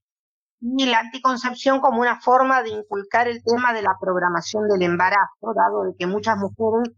y 0.60 0.86
la 0.86 0.98
anticoncepción 0.98 1.80
como 1.80 2.00
una 2.00 2.20
forma 2.20 2.62
de 2.62 2.70
inculcar 2.70 3.28
el 3.28 3.42
tema 3.42 3.72
de 3.72 3.82
la 3.82 3.96
programación 3.98 4.68
del 4.68 4.82
embarazo, 4.82 5.54
dado 5.54 5.94
que 5.98 6.06
muchas 6.06 6.36
mujeres 6.36 6.94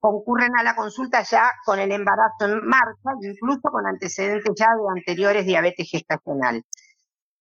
concurren 0.00 0.56
a 0.58 0.62
la 0.62 0.76
consulta 0.76 1.22
ya 1.22 1.50
con 1.64 1.78
el 1.78 1.92
embarazo 1.92 2.44
en 2.46 2.66
marcha, 2.66 3.10
incluso 3.20 3.62
con 3.62 3.86
antecedentes 3.86 4.52
ya 4.56 4.66
de 4.66 4.98
anteriores 4.98 5.46
diabetes 5.46 5.88
gestacional. 5.90 6.64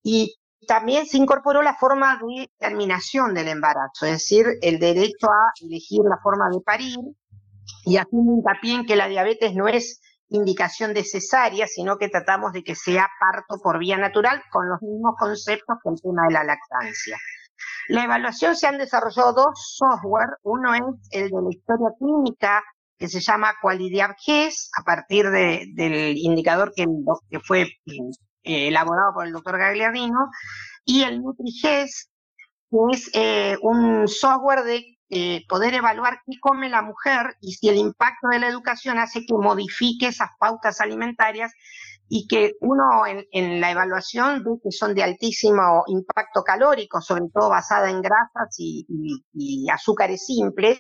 Y 0.04 0.36
también 0.68 1.06
se 1.06 1.18
incorporó 1.18 1.62
la 1.62 1.76
forma 1.76 2.18
de 2.18 2.50
terminación 2.58 3.34
del 3.34 3.48
embarazo, 3.48 4.06
es 4.06 4.14
decir, 4.14 4.46
el 4.62 4.80
derecho 4.80 5.30
a 5.30 5.52
elegir 5.62 6.02
la 6.04 6.18
forma 6.18 6.50
de 6.50 6.62
parir, 6.62 6.98
y 7.86 7.98
haciendo 7.98 8.34
hincapié 8.34 8.76
en 8.76 8.86
que 8.86 8.96
la 8.96 9.08
diabetes 9.08 9.54
no 9.54 9.68
es 9.68 10.02
indicación 10.30 10.94
de 10.94 11.04
cesárea, 11.04 11.68
sino 11.68 11.98
que 11.98 12.10
tratamos 12.10 12.52
de 12.54 12.64
que 12.64 12.76
sea 12.76 13.08
parto 13.20 13.62
por 13.62 13.80
vía 13.80 13.98
natural 13.98 14.42
con 14.52 14.68
los 14.68 14.82
mismos 14.82 15.16
conceptos 15.18 15.78
que 15.84 15.90
el 15.90 16.02
tema 16.02 16.28
de 16.28 16.34
la 16.34 16.44
lactancia. 16.44 17.18
La 17.88 18.04
evaluación 18.04 18.56
se 18.56 18.68
han 18.68 18.78
desarrollado 18.78 19.34
dos 19.34 19.76
software, 19.78 20.38
uno 20.44 20.74
es 20.74 20.82
el 21.12 21.30
de 21.30 21.42
la 21.42 21.50
historia 21.50 21.90
clínica 21.98 22.64
que 22.98 23.08
se 23.08 23.20
llama 23.20 23.56
QualityAbGES, 23.62 24.72
a 24.80 24.84
partir 24.84 25.30
del 25.30 26.18
indicador 26.18 26.74
que, 26.76 26.86
que 27.30 27.40
fue 27.40 27.62
eh, 28.44 28.68
elaborado 28.68 29.14
por 29.14 29.28
el 29.28 29.34
doctor 29.34 29.58
Gagliardino, 29.58 30.30
y 30.84 31.04
el 31.04 31.22
NutriGES, 31.22 32.10
que 32.72 32.78
es 32.92 33.10
eh, 33.14 33.58
un 33.62 34.08
software 34.08 34.64
de 34.64 34.98
eh, 35.10 35.46
poder 35.48 35.74
evaluar 35.74 36.20
qué 36.26 36.34
come 36.42 36.70
la 36.70 36.82
mujer 36.82 37.38
y 37.40 37.54
si 37.54 37.70
el 37.70 37.78
impacto 37.78 38.28
de 38.28 38.40
la 38.40 38.50
educación 38.50 39.00
hace 39.00 39.26
que 39.26 39.36
modifique 39.36 40.08
esas 40.08 40.32
pautas 40.38 40.82
alimentarias 40.82 41.54
y 42.10 42.28
que 42.28 42.54
uno 42.62 43.04
en, 43.06 43.60
la 43.60 43.72
evaluación 43.72 44.44
ve 44.44 44.52
que 44.64 44.72
son 44.72 44.94
de 44.94 45.04
altísimo 45.04 45.84
impacto 45.88 46.44
calórico, 46.44 47.02
sobre 47.02 47.24
todo 47.34 47.50
basada 47.50 47.90
en 47.90 48.02
grasas 48.02 48.56
y, 48.58 49.68
azúcares 49.70 50.26
simples, 50.26 50.80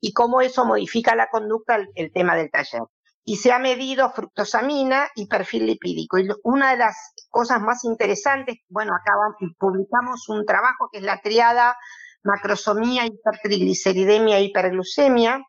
y 0.00 0.12
cómo 0.12 0.40
eso 0.40 0.64
modifica 0.64 1.14
la 1.14 1.28
conducta, 1.28 1.78
el, 1.94 2.12
tema 2.12 2.36
del 2.36 2.50
taller. 2.50 2.82
Y 3.24 3.36
se 3.36 3.52
ha 3.52 3.58
medido 3.58 4.10
fructosamina 4.10 5.08
y 5.14 5.26
perfil 5.26 5.66
lipídico. 5.66 6.18
Y 6.18 6.28
una 6.42 6.72
de 6.72 6.78
las 6.78 6.96
cosas 7.28 7.60
más 7.60 7.84
interesantes, 7.84 8.56
bueno, 8.68 8.94
acá 8.94 9.12
publicamos 9.58 10.28
un 10.28 10.44
trabajo 10.44 10.88
que 10.90 10.98
es 10.98 11.04
la 11.04 11.20
triada 11.20 11.76
macrosomía, 12.24 13.06
hipertrigliceridemia 13.06 14.40
hiperglucemia, 14.40 15.40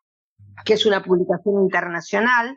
que 0.66 0.74
es 0.74 0.86
una 0.86 1.04
publicación 1.04 1.64
internacional 1.64 2.56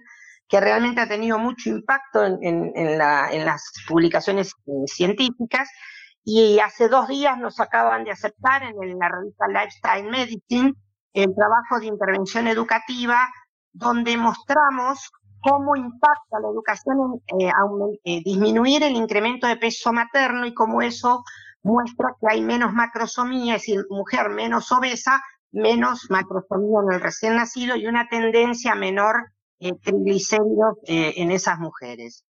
que 0.49 0.61
realmente 0.61 1.01
ha 1.01 1.09
tenido 1.09 1.39
mucho 1.39 1.71
impacto 1.71 2.25
en, 2.25 2.99
las 2.99 3.73
publicaciones 3.89 4.53
eh, 4.67 4.71
científicas. 4.87 5.69
Y 6.25 6.59
hace 6.59 6.89
dos 6.89 7.09
días 7.09 7.39
nos 7.39 7.61
acaban 7.61 8.05
de 8.05 8.11
aceptar 8.11 8.63
en, 8.63 8.99
la 8.99 9.09
revista 9.09 9.47
Lifestyle 9.49 10.11
Medicine 10.11 10.73
el 11.13 11.35
trabajo 11.35 11.81
de 11.81 11.87
intervención 11.87 12.47
educativa, 12.47 13.29
donde 13.73 14.17
mostramos 14.17 15.11
cómo 15.41 15.77
impacta 15.77 16.41
la 16.43 16.49
educación 16.49 17.23
en 17.29 17.49
eh, 17.49 17.53
eh, 18.05 18.23
disminuir 18.25 18.83
el 18.83 18.97
incremento 18.97 19.47
de 19.47 19.57
peso 19.57 19.93
materno 19.93 20.47
y 20.47 20.53
cómo 20.53 20.83
eso 20.83 21.25
muestra 21.63 22.15
que 22.21 22.27
hay 22.29 22.43
menos 22.43 22.73
macrosomía, 22.73 23.57
es 23.57 23.63
decir, 23.63 23.85
mujer 23.89 24.29
menos 24.31 24.71
obesa, 24.73 25.23
menos 25.53 26.07
macrosomía 26.11 26.81
en 26.87 26.95
el 26.95 27.01
recién 27.01 27.37
nacido 27.37 27.77
y 27.77 27.87
una 27.87 28.09
tendencia 28.09 28.75
menor 28.75 29.33
eh, 29.59 29.73
triglicéridos 29.83 30.77
eh, 30.87 31.15
en 31.17 31.31
esas 31.31 31.59
mujeres. 31.59 32.25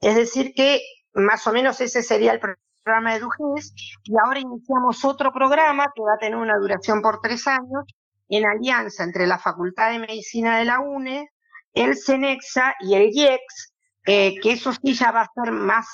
Es 0.00 0.14
decir, 0.14 0.52
que 0.54 0.80
más 1.12 1.46
o 1.46 1.52
menos 1.52 1.80
ese 1.80 2.02
sería 2.02 2.32
el 2.32 2.40
programa 2.40 3.14
de 3.14 3.20
Dujés 3.20 3.74
y 4.04 4.12
ahora 4.24 4.40
iniciamos 4.40 5.04
otro 5.04 5.32
programa 5.32 5.92
que 5.94 6.02
va 6.02 6.14
a 6.14 6.18
tener 6.18 6.36
una 6.36 6.56
duración 6.58 7.02
por 7.02 7.20
tres 7.20 7.46
años 7.46 7.84
en 8.28 8.46
alianza 8.46 9.04
entre 9.04 9.26
la 9.26 9.38
Facultad 9.38 9.90
de 9.90 9.98
Medicina 9.98 10.58
de 10.58 10.64
la 10.64 10.80
UNE, 10.80 11.28
el 11.74 11.96
CENEXA 11.96 12.74
y 12.80 12.94
el 12.94 13.10
IEX, 13.12 13.72
eh, 14.06 14.34
que 14.40 14.52
eso 14.52 14.72
sí 14.72 14.94
ya 14.94 15.10
va 15.10 15.22
a 15.22 15.30
ser 15.34 15.52
más 15.52 15.86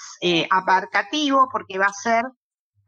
abarcativo 0.51 1.49
porque 1.51 1.79
va 1.79 1.87
a 1.87 1.93
ser 1.93 2.25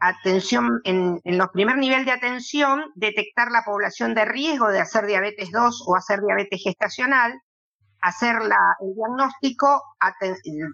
atención, 0.01 0.81
en, 0.85 1.21
en 1.25 1.39
los 1.39 1.49
primer 1.49 1.77
nivel 1.77 2.05
de 2.05 2.13
atención, 2.13 2.85
detectar 2.95 3.51
la 3.51 3.63
población 3.65 4.15
de 4.15 4.25
riesgo 4.25 4.69
de 4.69 4.81
hacer 4.81 5.07
diabetes 5.07 5.51
2 5.51 5.85
o 5.87 5.97
hacer 5.97 6.21
diabetes 6.21 6.63
gestacional, 6.63 7.41
hacer 8.03 8.37
el 8.37 8.95
diagnóstico, 8.95 9.83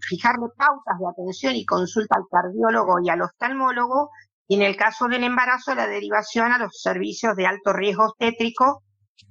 fijarle 0.08 0.46
pautas 0.56 0.98
de 0.98 1.08
atención 1.08 1.54
y 1.54 1.64
consulta 1.64 2.16
al 2.16 2.24
cardiólogo 2.30 3.00
y 3.02 3.10
al 3.10 3.22
oftalmólogo, 3.22 4.10
y 4.48 4.56
en 4.56 4.62
el 4.62 4.76
caso 4.76 5.08
del 5.08 5.24
embarazo, 5.24 5.74
la 5.74 5.86
derivación 5.86 6.52
a 6.52 6.58
los 6.58 6.80
servicios 6.80 7.34
de 7.36 7.46
alto 7.46 7.72
riesgo 7.72 8.04
obstétrico 8.04 8.82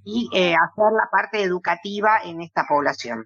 y 0.04 0.30
eh, 0.34 0.56
hacer 0.56 0.92
la 0.92 1.10
parte 1.12 1.42
educativa 1.42 2.20
en 2.24 2.42
esta 2.42 2.66
población. 2.68 3.26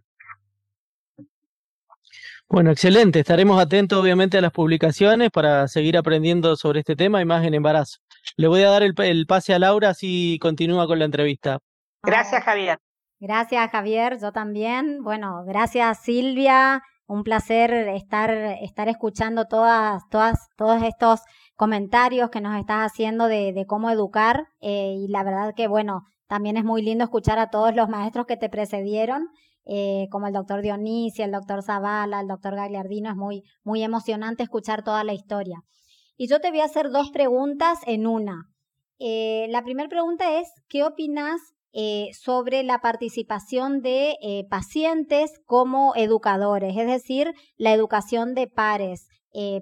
Bueno, 2.47 2.71
excelente. 2.71 3.19
Estaremos 3.19 3.62
atentos, 3.62 3.99
obviamente, 3.99 4.38
a 4.38 4.41
las 4.41 4.51
publicaciones 4.51 5.29
para 5.29 5.67
seguir 5.67 5.97
aprendiendo 5.97 6.55
sobre 6.55 6.79
este 6.79 6.95
tema 6.95 7.21
y 7.21 7.25
más 7.25 7.45
en 7.45 7.53
embarazo. 7.53 7.99
Le 8.38 8.47
voy 8.47 8.63
a 8.63 8.69
dar 8.69 8.82
el, 8.82 8.93
el 8.97 9.27
pase 9.27 9.53
a 9.53 9.60
Laura, 9.60 9.89
así 9.89 10.39
continúa 10.41 10.88
con 10.88 10.97
la 10.97 11.05
entrevista. 11.05 11.60
Gracias, 12.03 12.43
Javier. 12.43 12.79
Gracias, 13.19 13.69
Javier. 13.71 14.19
Yo 14.19 14.32
también. 14.32 15.03
Bueno, 15.03 15.43
gracias, 15.45 15.99
Silvia. 15.99 16.82
Un 17.08 17.23
placer 17.23 17.71
estar, 17.89 18.32
estar 18.32 18.88
escuchando 18.88 19.45
todas, 19.45 20.03
todas, 20.10 20.47
todos 20.55 20.84
estos 20.84 21.21
comentarios 21.55 22.29
que 22.29 22.41
nos 22.41 22.58
estás 22.58 22.91
haciendo 22.91 23.27
de, 23.27 23.51
de 23.53 23.65
cómo 23.65 23.89
educar. 23.89 24.47
Eh, 24.62 24.95
y 24.97 25.08
la 25.08 25.23
verdad 25.23 25.53
que, 25.55 25.67
bueno, 25.67 26.03
también 26.27 26.58
es 26.58 26.63
muy 26.63 26.82
lindo 26.82 27.03
escuchar 27.03 27.39
a 27.39 27.49
todos 27.49 27.75
los 27.75 27.89
maestros 27.89 28.25
que 28.25 28.38
te 28.38 28.49
precedieron 28.49 29.27
eh, 29.71 30.08
como 30.10 30.25
el 30.25 30.34
doctor 30.34 30.63
Dionisia, 30.63 31.25
el 31.25 31.32
doctor 31.32 31.62
Zavala, 31.62 32.21
el 32.21 32.27
doctor 32.27 32.55
Gagliardino, 32.55 33.12
es 33.12 33.15
muy, 33.15 33.43
muy 33.63 33.84
emocionante 33.84 34.41
escuchar 34.41 34.84
toda 34.84 35.03
la 35.03 35.13
historia. 35.13 35.62
Y 36.17 36.27
yo 36.27 36.39
te 36.41 36.49
voy 36.49 36.62
a 36.62 36.65
hacer 36.65 36.89
dos 36.89 37.12
preguntas 37.12 37.79
en 37.86 38.08
una. 38.08 38.49
Eh, 38.97 39.45
la 39.49 39.63
primera 39.63 39.88
pregunta 39.88 40.39
es, 40.39 40.51
¿qué 40.69 40.84
opinas 40.84 41.39
eh, 41.73 42.10
sobre 42.13 42.63
la 42.63 42.79
participación 42.79 43.82
de 43.82 44.15
pacientes 44.49 45.39
como 45.45 45.93
educadores? 45.95 46.75
Es 46.77 46.88
decir, 46.88 47.34
la 47.58 47.73
educación 47.73 48.34
de 48.34 48.47
pares, 48.47 49.08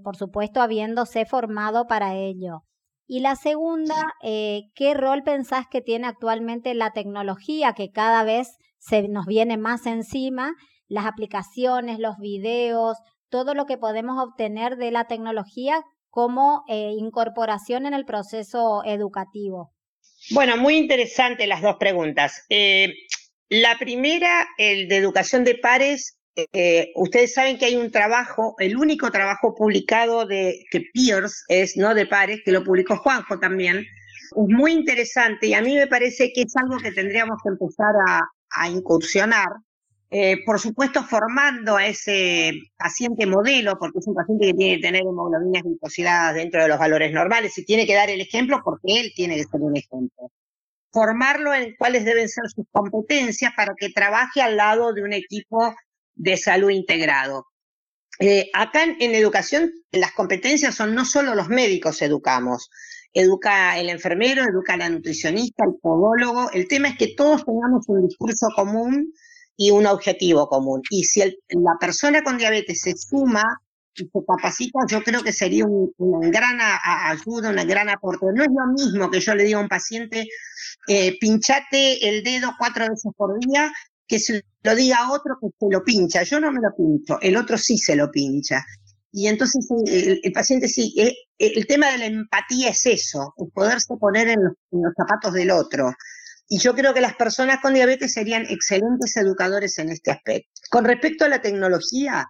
por 0.04 0.16
supuesto 0.16 0.62
habiéndose 0.62 1.26
formado 1.26 1.88
para 1.88 2.16
ello. 2.16 2.64
Y 3.06 3.20
la 3.20 3.36
segunda, 3.36 4.14
¿qué 4.22 4.94
rol 4.94 5.24
pensás 5.24 5.66
que 5.70 5.82
tiene 5.82 6.08
actualmente 6.08 6.74
la 6.74 6.92
tecnología 6.92 7.74
que 7.74 7.92
cada 7.92 8.24
vez 8.24 8.58
se 8.78 9.08
nos 9.08 9.26
viene 9.26 9.58
más 9.58 9.86
encima 9.86 10.54
las 10.88 11.06
aplicaciones, 11.06 12.00
los 12.00 12.18
videos, 12.18 12.98
todo 13.30 13.54
lo 13.54 13.66
que 13.66 13.78
podemos 13.78 14.24
obtener 14.24 14.78
de 14.78 14.92
la 14.92 15.06
tecnología 15.06 15.84
como 16.10 16.64
eh, 16.68 16.94
incorporación 16.98 17.86
en 17.86 17.94
el 17.94 18.06
proceso 18.06 18.84
educativo. 18.86 19.74
Bueno, 20.32 20.58
muy 20.58 20.76
interesante 20.76 21.48
las 21.48 21.62
dos 21.62 21.78
preguntas. 21.78 22.46
Eh, 22.50 22.94
la 23.50 23.78
primera, 23.78 24.48
el 24.58 24.88
de 24.88 24.98
educación 24.98 25.44
de 25.44 25.56
pares. 25.56 26.18
Eh, 26.54 26.92
ustedes 26.96 27.34
saben 27.34 27.58
que 27.58 27.66
hay 27.66 27.76
un 27.76 27.92
trabajo, 27.92 28.56
el 28.60 28.78
único 28.78 29.10
trabajo 29.10 29.56
publicado 29.56 30.26
de 30.28 30.66
que 30.70 30.84
Peers 30.94 31.46
es, 31.48 31.78
no 31.78 31.96
de 31.96 32.06
pares, 32.06 32.42
que 32.46 32.52
lo 32.52 32.64
publicó 32.64 32.98
Juanjo 32.98 33.40
también. 33.40 33.86
Muy 34.36 34.74
interesante 34.74 35.48
y 35.48 35.54
a 35.54 35.62
mí 35.62 35.76
me 35.76 35.88
parece 35.88 36.32
que 36.34 36.42
es 36.42 36.56
algo 36.58 36.78
que 36.78 36.92
tendríamos 36.92 37.40
que 37.42 37.50
empezar 37.50 37.94
a 38.52 38.70
incursionar, 38.70 39.48
eh, 40.10 40.38
por 40.46 40.60
supuesto 40.60 41.04
formando 41.04 41.76
a 41.76 41.86
ese 41.86 42.54
paciente 42.78 43.26
modelo, 43.26 43.78
porque 43.78 44.00
es 44.00 44.08
un 44.08 44.16
paciente 44.16 44.48
que 44.48 44.54
tiene 44.54 44.76
que 44.78 44.82
tener 44.82 45.02
hemoglobinas 45.02 45.64
glicosiladas 45.64 46.36
dentro 46.36 46.62
de 46.62 46.70
los 46.70 46.80
valores 46.80 47.12
normales 47.12 47.58
y 47.58 47.66
tiene 47.66 47.86
que 47.86 47.94
dar 47.94 48.10
el 48.10 48.22
ejemplo 48.22 48.62
porque 48.64 49.02
él 49.02 49.12
tiene 49.14 49.36
que 49.36 49.44
ser 49.44 49.60
un 49.60 49.76
ejemplo. 49.76 50.32
Formarlo 50.94 51.54
en 51.54 51.76
cuáles 51.78 52.06
deben 52.06 52.30
ser 52.30 52.46
sus 52.50 52.66
competencias 52.72 53.52
para 53.54 53.76
que 53.76 53.90
trabaje 53.90 54.42
al 54.42 54.56
lado 54.56 54.94
de 54.94 55.04
un 55.04 55.12
equipo 55.12 55.76
de 56.16 56.38
salud 56.38 56.70
integrado. 56.70 57.46
Eh, 58.20 58.50
acá 58.54 58.84
en, 58.84 58.96
en, 59.02 59.14
educación 59.14 59.72
las 59.92 60.14
competencias 60.14 60.74
son 60.74 60.96
no 60.96 61.04
solo 61.06 61.36
los 61.36 61.50
médicos 61.50 62.02
educamos, 62.02 62.70
educa 63.14 63.78
el 63.78 63.90
enfermero, 63.90 64.44
educa 64.44 64.78
la 64.78 64.90
nutricionista, 64.90 65.66
el 65.66 65.76
podólogo. 65.82 66.50
El 66.52 66.68
tema 66.70 66.88
es 66.88 66.98
que 66.98 67.14
todos 67.14 67.46
tengamos 67.46 67.84
un 67.90 68.08
discurso 68.08 68.48
común 68.56 69.14
y 69.58 69.72
un 69.72 69.86
objetivo 69.88 70.48
común. 70.48 70.82
Y 70.90 71.04
si 71.04 71.22
la 71.22 71.74
persona 71.80 72.24
con 72.24 72.38
diabetes 72.38 72.82
se 72.82 72.96
suma 72.96 73.44
y 73.96 74.04
se 74.04 74.10
capacita, 74.26 74.80
yo 74.88 75.04
creo 75.04 75.24
que 75.24 75.34
sería 75.34 75.66
una 75.66 76.30
gran 76.30 76.60
ayuda, 76.62 77.50
una 77.50 77.66
gran 77.66 77.90
aporte. 77.90 78.28
No 78.34 78.44
es 78.44 78.50
lo 78.50 78.74
mismo 78.74 79.10
que 79.10 79.20
yo 79.20 79.36
le 79.36 79.44
diga 79.44 79.58
a 79.58 79.64
un 79.64 79.68
paciente, 79.68 80.28
eh, 80.88 81.18
pinchate 81.20 82.08
el 82.08 82.24
dedo 82.24 82.52
cuatro 82.58 82.88
veces 82.88 83.12
por 83.18 83.38
día, 83.40 83.72
que 84.08 84.20
se 84.20 84.44
lo 84.64 84.76
diga 84.76 84.98
a 84.98 85.12
otro 85.12 85.38
que 85.42 85.48
se 85.60 85.66
lo 85.70 85.84
pincha. 85.84 86.24
Yo 86.24 86.40
no 86.40 86.52
me 86.52 86.62
lo 86.62 86.76
pincho, 86.76 87.20
el 87.22 87.36
otro 87.36 87.58
sí 87.58 87.78
se 87.78 87.96
lo 87.96 88.10
pincha. 88.12 88.64
Y 89.12 89.28
entonces 89.28 89.68
el, 89.88 90.32
paciente 90.32 90.68
sí, 90.68 90.94
eh, 90.98 91.14
eh, 91.40 91.54
el 91.56 91.66
tema 91.66 91.92
de 91.92 91.98
la 91.98 92.06
empatía 92.06 92.70
es 92.70 92.86
eso, 92.86 93.34
el 93.38 93.48
poderse 93.52 93.96
poner 94.00 94.28
en 94.28 94.44
los, 94.44 94.94
zapatos 94.96 95.34
del 95.34 95.52
otro. 95.52 95.92
Y 96.50 96.60
yo 96.60 96.74
creo 96.74 96.94
que 96.94 97.02
las 97.02 97.16
personas 97.16 97.60
con 97.62 97.74
diabetes 97.74 98.14
serían 98.14 98.46
excelentes 98.50 99.18
educadores 99.18 99.78
en 99.80 99.90
este 99.90 100.12
aspecto. 100.12 100.50
Con 100.70 100.86
respecto 100.86 101.26
a 101.26 101.30
la 101.30 101.42
tecnología, 101.42 102.26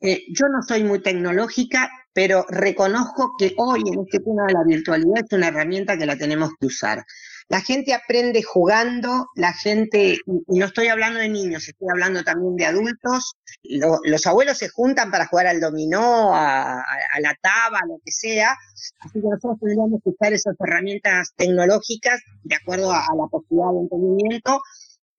eh, 0.00 0.24
yo 0.28 0.46
no 0.48 0.62
soy 0.66 0.84
muy 0.84 1.00
tecnológica, 1.00 1.88
pero 2.12 2.44
reconozco 2.48 3.32
que 3.38 3.54
hoy 3.56 3.82
en 3.86 4.00
este 4.04 4.18
tema 4.18 4.46
de 4.46 4.52
la 4.54 4.64
virtualidad 4.66 5.24
es 5.24 5.32
una 5.32 5.48
herramienta 5.48 5.96
que 5.96 6.06
la 6.06 6.16
tenemos 6.16 6.50
que 6.58 6.66
usar. 6.66 7.04
La 7.48 7.60
gente 7.60 7.94
aprende 7.94 8.42
jugando, 8.42 9.28
la 9.36 9.52
gente, 9.52 10.18
y 10.48 10.58
no 10.58 10.66
estoy 10.66 10.88
hablando 10.88 11.20
de 11.20 11.28
niños, 11.28 11.68
estoy 11.68 11.88
hablando 11.90 12.24
también 12.24 12.56
de 12.56 12.66
adultos. 12.66 13.36
los 13.62 14.26
abuelos 14.26 14.58
se 14.58 14.68
juntan 14.68 15.12
para 15.12 15.26
jugar 15.26 15.46
al 15.46 15.60
dominó, 15.60 16.34
a, 16.34 16.84
la 17.20 17.36
taba, 17.40 17.78
a 17.78 17.86
lo 17.86 18.00
que 18.04 18.10
sea. 18.10 18.56
Así 19.00 19.20
que 19.20 19.28
nosotros 19.28 19.60
tendríamos 19.60 20.00
que 20.02 20.10
usar 20.10 20.32
esas 20.32 20.56
herramientas 20.58 21.34
tecnológicas 21.36 22.20
de 22.42 22.56
acuerdo 22.56 22.90
a, 22.92 23.04
la 23.16 23.26
posibilidad 23.30 23.72
de 23.72 23.80
entendimiento 23.80 24.60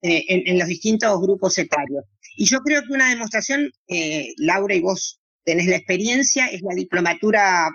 eh, 0.02 0.26
en, 0.28 0.60
los 0.60 0.68
distintos 0.68 1.22
grupos 1.22 1.58
etarios. 1.58 2.04
Y 2.36 2.46
yo 2.46 2.60
creo 2.60 2.82
que 2.82 2.94
una 2.94 3.10
demostración, 3.10 3.72
eh, 3.88 4.34
Laura 4.38 4.76
y 4.76 4.82
vos 4.82 5.22
tenés 5.46 5.68
la 5.68 5.78
experiencia, 5.78 6.48
es 6.48 6.62
la 6.62 6.76
diplomatura 6.76 7.70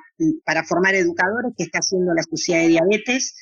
para 0.45 0.62
formar 0.62 0.95
educadores 0.95 1.55
que 1.57 1.65
está 1.65 1.79
haciendo 1.79 2.12
la 2.12 2.23
Sociedad 2.23 2.61
de 2.61 2.69
Diabetes 2.69 3.35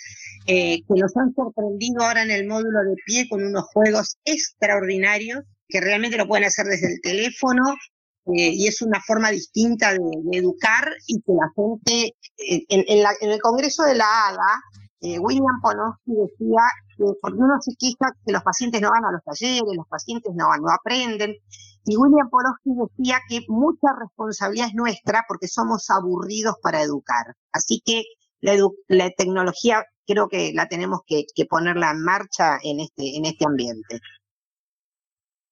eh, 0.47 0.83
que 0.83 1.01
nos 1.01 1.17
han 1.17 1.35
sorprendido 1.35 2.03
ahora 2.03 2.23
en 2.23 2.31
el 2.31 2.47
módulo 2.47 2.81
de 2.83 2.97
pie 3.05 3.29
con 3.29 3.45
unos 3.45 3.65
juegos 3.73 4.17
extraordinarios 4.25 5.41
que 5.69 5.81
realmente 5.81 6.17
lo 6.17 6.27
pueden 6.27 6.47
hacer 6.47 6.67
desde 6.67 6.95
el 6.95 7.01
teléfono 7.01 7.63
eh, 8.27 8.51
y 8.53 8.67
es 8.67 8.83
una 8.83 9.01
forma 9.01 9.31
distinta 9.31 9.93
de, 9.93 9.99
educar 10.33 10.89
y 11.07 11.21
que 11.21 11.33
la 11.33 11.51
gente, 11.55 12.15
eh, 12.39 12.65
en, 12.69 13.31
el 13.31 13.41
Congreso 13.41 13.85
de 13.85 13.95
la 13.95 14.29
ADA, 14.29 15.19
William 15.21 15.61
Ponosky 15.63 16.13
decía 16.13 16.61
que 16.99 17.05
porque 17.23 17.39
uno 17.39 17.55
se 17.61 17.73
queja 17.79 18.13
que 18.27 18.33
los 18.33 18.43
pacientes 18.43 18.83
no 18.83 18.91
van 18.91 19.05
a 19.07 19.13
los 19.13 19.23
talleres, 19.25 19.63
los 19.75 19.89
pacientes 19.89 20.33
no, 20.35 20.45
no 20.61 20.71
aprenden, 20.71 21.37
y 21.85 21.97
William 21.97 22.29
Ponosky 22.29 22.71
decía 22.75 23.21
que 23.29 23.41
mucha 23.49 23.89
responsabilidad 23.99 24.69
es 24.69 24.75
nuestra 24.75 25.25
porque 25.27 25.49
somos 25.49 25.89
aburridos 25.89 26.57
para 26.63 26.83
educar. 26.83 27.35
Así 27.53 27.81
que 27.85 28.05
la, 28.41 28.57
la 28.89 29.11
tecnología 29.11 29.85
creo 30.07 30.29
que 30.29 30.53
la 30.55 30.69
tenemos 30.69 31.01
que, 31.07 31.25
ponerla 31.49 31.91
en 31.91 32.03
marcha 32.03 32.59
en 32.63 32.81
este, 32.81 33.17
en 33.17 33.27
este 33.27 33.47
ambiente. 33.47 34.01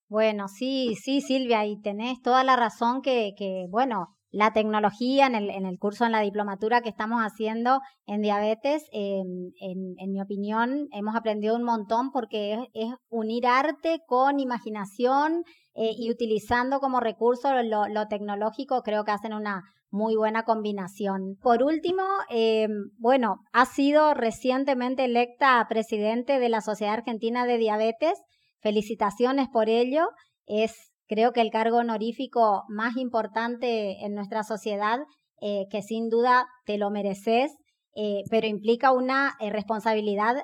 Bueno, 0.09 0.49
sí, 0.49 0.95
sí, 1.03 1.21
Silvia, 1.21 1.67
y 1.67 1.81
tenés 1.81 2.23
toda 2.23 2.43
la 2.43 2.57
razón 2.57 3.03
que, 3.03 3.35
que 3.37 3.67
bueno, 3.69 4.19
la 4.31 4.53
tecnología 4.53 5.27
en 5.27 5.35
el, 5.35 5.51
en 5.51 5.65
el 5.65 5.79
curso 5.79 6.05
en 6.05 6.13
la 6.13 6.21
diplomatura 6.21 6.83
que 6.83 6.89
estamos 6.89 7.21
haciendo 7.21 7.81
en 8.07 8.21
diabetes, 8.21 8.85
en, 8.93 9.53
en, 9.61 10.13
mi 10.13 10.21
opinión, 10.21 10.89
hemos 10.93 11.17
aprendido 11.17 11.57
un 11.57 11.63
montón 11.63 12.11
porque 12.11 12.69
es, 12.75 12.95
unir 13.09 13.47
arte 13.47 14.01
con 14.07 14.39
imaginación 14.39 15.45
eh, 15.75 15.93
y 15.97 16.11
utilizando 16.11 16.81
como 16.81 17.01
recurso 17.01 17.55
lo, 17.63 17.89
lo, 17.89 18.07
tecnológico, 18.09 18.83
creo 18.83 19.05
que 19.05 19.13
hacen 19.13 19.33
una 19.33 19.63
muy 19.91 20.17
buena 20.17 20.45
combinación. 20.45 21.37
Por 21.41 21.63
último, 21.63 22.03
em, 22.29 22.91
bueno, 22.99 23.41
ha 23.53 23.65
sido 23.65 24.15
recientemente 24.15 25.05
electa 25.05 25.65
presidente 25.69 26.39
de 26.39 26.49
la 26.49 26.61
Sociedad 26.61 26.95
Argentina 26.95 27.47
de 27.47 27.59
Diabetes. 27.59 28.19
Felicitaciones 28.61 29.49
por 29.49 29.69
ello. 29.69 30.09
Es 30.47 30.93
creo 31.07 31.33
que 31.33 31.41
el 31.41 31.51
cargo 31.51 31.79
honorífico 31.79 32.65
más 32.69 32.97
importante 32.97 34.05
en 34.05 34.15
nuestra 34.15 34.43
sociedad 34.43 34.99
eh, 35.41 35.67
que 35.71 35.83
sin 35.83 36.09
duda 36.11 36.47
te 36.67 36.77
lo 36.77 36.91
mereces, 36.91 37.53
eh, 37.95 38.25
pero 38.31 38.47
implica 38.47 38.93
una 38.93 39.37
responsabilidad 39.41 40.37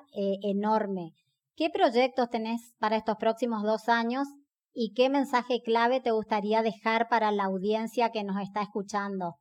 enorme. 0.43 1.13
¿Qué 1.57 1.71
proyectos 1.71 2.31
tenés 2.31 2.75
para 2.79 2.97
estos 2.97 3.17
próximos 3.17 3.63
dos 3.63 3.89
años 3.89 4.27
y 4.75 4.93
qué 4.95 5.09
mensaje 5.09 5.63
clave 5.65 6.01
te 6.01 6.11
gustaría 6.11 6.63
dejar 6.63 7.09
para 7.09 7.31
la 7.31 7.45
audiencia 7.45 8.11
que 8.13 8.25
nos 8.25 8.43
está 8.43 8.63
escuchando? 8.63 9.37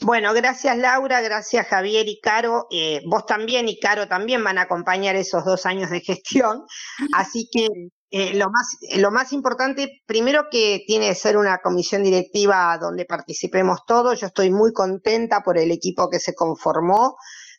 Bueno, 0.00 0.34
gracias 0.34 0.76
Laura, 0.76 1.20
gracias 1.20 1.66
Javier 1.68 2.08
y 2.08 2.20
Caro. 2.20 2.66
Eh, 2.70 3.02
vos 3.06 3.24
también 3.24 3.68
y 3.68 3.78
Caro 3.78 4.08
también 4.08 4.42
van 4.42 4.58
a 4.58 4.62
acompañar 4.62 5.14
esos 5.14 5.44
dos 5.44 5.64
años 5.64 5.90
de 5.90 6.00
gestión. 6.00 6.64
Así 7.14 7.48
que 7.52 7.68
eh, 8.10 8.34
lo, 8.34 8.50
más, 8.50 8.76
lo 8.96 9.10
más 9.10 9.32
importante, 9.32 10.02
primero 10.04 10.48
que 10.50 10.82
tiene 10.86 11.08
que 11.08 11.14
ser 11.14 11.36
una 11.36 11.58
comisión 11.58 12.02
directiva 12.02 12.76
donde 12.78 13.04
participemos 13.04 13.86
todos. 13.86 14.20
Yo 14.20 14.26
estoy 14.26 14.50
muy 14.50 14.72
contenta 14.72 15.40
por 15.42 15.56
el 15.56 15.70
equipo 15.70 16.10
que 16.10 16.18
se 16.18 16.34
conformó. 16.34 17.16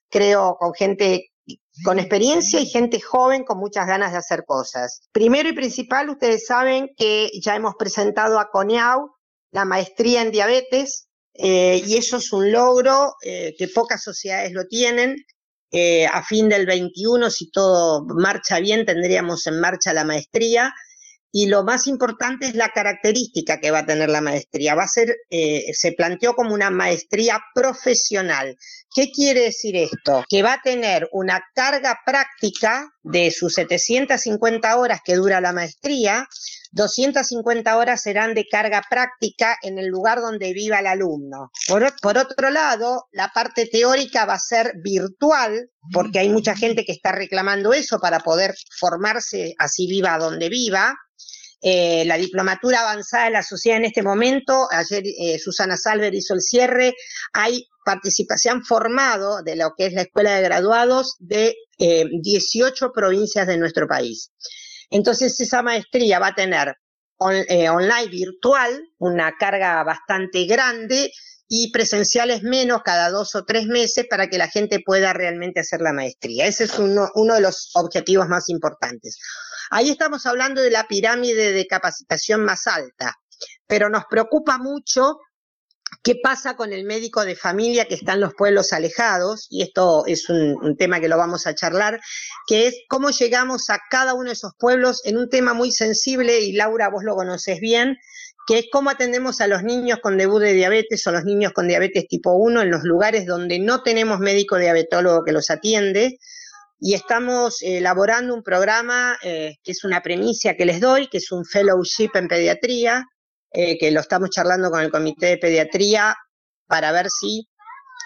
Creo 0.09 0.57
con 0.59 0.73
gente 0.73 1.32
con 1.83 1.99
experiencia 1.99 2.59
y 2.59 2.67
gente 2.67 2.99
joven 3.01 3.43
con 3.43 3.57
muchas 3.57 3.87
ganas 3.87 4.11
de 4.11 4.19
hacer 4.19 4.43
cosas. 4.45 5.01
Primero 5.11 5.49
y 5.49 5.53
principal, 5.53 6.09
ustedes 6.09 6.45
saben 6.45 6.89
que 6.95 7.31
ya 7.41 7.55
hemos 7.55 7.75
presentado 7.75 8.39
a 8.39 8.49
CONEAU 8.51 9.11
la 9.51 9.65
maestría 9.65 10.21
en 10.21 10.31
diabetes, 10.31 11.07
eh, 11.35 11.81
y 11.85 11.97
eso 11.97 12.17
es 12.17 12.31
un 12.31 12.51
logro 12.51 13.15
eh, 13.23 13.55
que 13.57 13.67
pocas 13.67 14.03
sociedades 14.03 14.51
lo 14.51 14.67
tienen. 14.67 15.15
Eh, 15.71 16.05
a 16.05 16.23
fin 16.23 16.49
del 16.49 16.67
21, 16.67 17.31
si 17.31 17.49
todo 17.49 18.05
marcha 18.05 18.59
bien, 18.59 18.85
tendríamos 18.85 19.47
en 19.47 19.59
marcha 19.59 19.93
la 19.93 20.03
maestría. 20.03 20.71
Y 21.35 21.47
lo 21.47 21.63
más 21.63 21.87
importante 21.87 22.45
es 22.45 22.53
la 22.53 22.69
característica 22.69 23.59
que 23.59 23.71
va 23.71 23.79
a 23.79 23.85
tener 23.87 24.07
la 24.07 24.21
maestría. 24.21 24.75
Va 24.75 24.83
a 24.83 24.87
ser, 24.87 25.17
se 25.29 25.91
planteó 25.93 26.35
como 26.35 26.53
una 26.53 26.69
maestría 26.69 27.41
profesional. 27.55 28.55
¿Qué 28.93 29.09
quiere 29.11 29.41
decir 29.41 29.75
esto? 29.75 30.23
Que 30.29 30.43
va 30.43 30.53
a 30.53 30.61
tener 30.61 31.09
una 31.11 31.43
carga 31.55 31.99
práctica 32.05 32.93
de 33.01 33.31
sus 33.31 33.55
750 33.55 34.77
horas 34.77 35.01
que 35.03 35.15
dura 35.15 35.41
la 35.41 35.51
maestría, 35.51 36.27
250 36.71 37.77
horas 37.77 38.01
serán 38.01 38.33
de 38.33 38.47
carga 38.47 38.83
práctica 38.89 39.57
en 39.61 39.77
el 39.77 39.87
lugar 39.87 40.21
donde 40.21 40.53
viva 40.53 40.79
el 40.79 40.87
alumno. 40.87 41.51
Por, 41.67 42.17
otro 42.17 42.49
lado, 42.49 43.07
la 43.11 43.29
parte 43.29 43.67
teórica 43.67 44.25
va 44.25 44.35
a 44.35 44.39
ser 44.39 44.73
virtual, 44.83 45.69
porque 45.91 46.19
hay 46.19 46.29
mucha 46.29 46.55
gente 46.55 46.85
que 46.85 46.91
está 46.91 47.11
reclamando 47.11 47.73
eso 47.73 47.99
para 47.99 48.19
poder 48.19 48.55
formarse 48.79 49.53
así 49.59 49.87
viva 49.87 50.17
donde 50.17 50.49
viva. 50.49 50.95
Eh, 51.65 52.03
la 52.05 52.17
diplomatura 52.17 52.81
avanzada 52.81 53.25
de 53.25 53.31
la 53.31 53.41
sociedad 53.41 53.77
en 53.77 53.85
este 53.85 54.03
momento, 54.03 54.67
ayer 54.69 55.01
eh, 55.05 55.39
Susana 55.39 55.77
Salver 55.77 56.13
hizo 56.13 56.33
el 56.33 56.41
cierre, 56.41 56.93
hay 57.31 57.69
participación 57.85 58.65
formado 58.65 59.41
de 59.43 59.55
lo 59.55 59.73
que 59.77 59.85
es 59.85 59.93
la 59.93 60.01
escuela 60.01 60.35
de 60.35 60.41
graduados 60.41 61.15
de 61.19 61.55
18 61.79 62.85
eh, 62.85 62.89
provincias 62.93 63.47
de 63.47 63.57
nuestro 63.57 63.87
país. 63.87 64.33
Entonces 64.89 65.39
esa 65.39 65.61
maestría 65.61 66.19
va 66.19 66.27
a 66.27 66.35
tener 66.35 66.75
online 67.17 68.09
virtual, 68.09 68.83
una 68.97 69.31
carga 69.39 69.81
bastante 69.85 70.43
grande 70.43 71.13
y 71.47 71.71
presenciales 71.71 72.43
menos 72.43 72.81
cada 72.83 73.09
dos 73.09 73.35
o 73.35 73.45
tres 73.45 73.67
meses 73.67 74.05
para 74.09 74.27
que 74.27 74.37
la 74.37 74.49
gente 74.49 74.81
pueda 74.85 75.13
realmente 75.13 75.61
hacer 75.61 75.79
la 75.79 75.93
maestría. 75.93 76.45
Ese 76.45 76.65
es 76.65 76.77
uno 76.77 77.35
de 77.35 77.41
los 77.41 77.71
objetivos 77.75 78.27
más 78.27 78.49
importantes. 78.49 79.17
Ahí 79.69 79.89
estamos 79.89 80.25
hablando 80.25 80.61
de 80.61 80.71
la 80.71 80.87
pirámide 80.87 81.51
de 81.51 81.67
capacitación 81.67 82.43
más 82.43 82.67
alta, 82.67 83.15
pero 83.67 83.89
nos 83.89 84.05
preocupa 84.09 84.57
mucho 84.57 85.19
¿Qué 86.01 86.15
pasa 86.21 86.55
con 86.55 86.73
el 86.73 86.85
médico 86.85 87.23
de 87.23 87.35
familia 87.35 87.85
que 87.85 87.95
está 87.95 88.13
en 88.13 88.21
los 88.21 88.33
pueblos 88.33 88.73
alejados? 88.73 89.47
Y 89.49 89.61
esto 89.61 90.05
es 90.07 90.29
un, 90.29 90.75
tema 90.77 90.99
que 90.99 91.07
lo 91.07 91.17
vamos 91.17 91.45
a 91.45 91.53
charlar, 91.53 91.99
que 92.47 92.67
es 92.67 92.75
cómo 92.89 93.09
llegamos 93.11 93.69
a 93.69 93.79
cada 93.89 94.13
uno 94.13 94.25
de 94.25 94.33
esos 94.33 94.53
pueblos 94.57 95.01
en 95.05 95.17
un 95.17 95.29
tema 95.29 95.53
muy 95.53 95.71
sensible, 95.71 96.39
y 96.41 96.53
Laura, 96.53 96.89
vos 96.89 97.03
lo 97.03 97.15
conoces 97.15 97.59
bien, 97.59 97.97
que 98.47 98.59
es 98.59 98.65
cómo 98.71 98.89
atendemos 98.89 99.39
a 99.39 99.47
los 99.47 99.63
niños 99.63 99.99
con 100.01 100.17
debut 100.17 100.41
de 100.41 100.53
diabetes 100.53 101.05
o 101.07 101.11
los 101.11 101.23
niños 101.23 101.53
con 101.53 101.67
diabetes 101.67 102.07
tipo 102.07 102.33
1 102.33 102.61
en 102.61 102.71
los 102.71 102.83
lugares 102.83 103.25
donde 103.25 103.59
no 103.59 103.83
tenemos 103.83 104.19
médico 104.19 104.57
diabetólogo 104.57 105.23
que 105.23 105.31
los 105.31 105.49
atiende. 105.49 106.17
Y 106.79 106.95
estamos 106.95 107.61
elaborando 107.61 108.33
un 108.33 108.43
programa 108.43 109.17
eh, 109.23 109.55
que 109.63 109.71
es 109.71 109.83
una 109.83 110.01
premisa 110.01 110.55
que 110.55 110.65
les 110.65 110.81
doy, 110.81 111.07
que 111.07 111.17
es 111.17 111.31
un 111.31 111.45
fellowship 111.45 112.09
en 112.15 112.27
pediatría, 112.27 113.05
eh, 113.51 113.77
que 113.77 113.91
lo 113.91 114.01
estamos 114.01 114.29
charlando 114.31 114.71
con 114.71 114.81
el 114.81 114.91
Comité 114.91 115.27
de 115.27 115.37
Pediatría 115.37 116.15
para 116.67 116.91
ver 116.91 117.09
si 117.09 117.47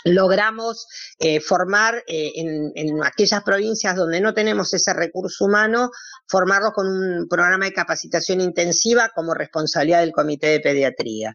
logramos 0.03 0.87
eh, 1.19 1.39
formar 1.39 2.03
eh, 2.07 2.31
en, 2.35 3.03
aquellas 3.03 3.43
provincias 3.43 3.95
donde 3.95 4.21
no 4.21 4.33
tenemos 4.33 4.73
ese 4.73 4.93
recurso 4.93 5.45
humano, 5.45 5.89
formarlos 6.27 6.71
con 6.73 6.87
un 6.87 7.27
programa 7.27 7.65
de 7.65 7.73
capacitación 7.73 8.41
intensiva 8.41 9.09
como 9.15 9.33
responsabilidad 9.33 10.01
del 10.01 10.11
Comité 10.11 10.47
de 10.47 10.59
Pediatría. 10.59 11.31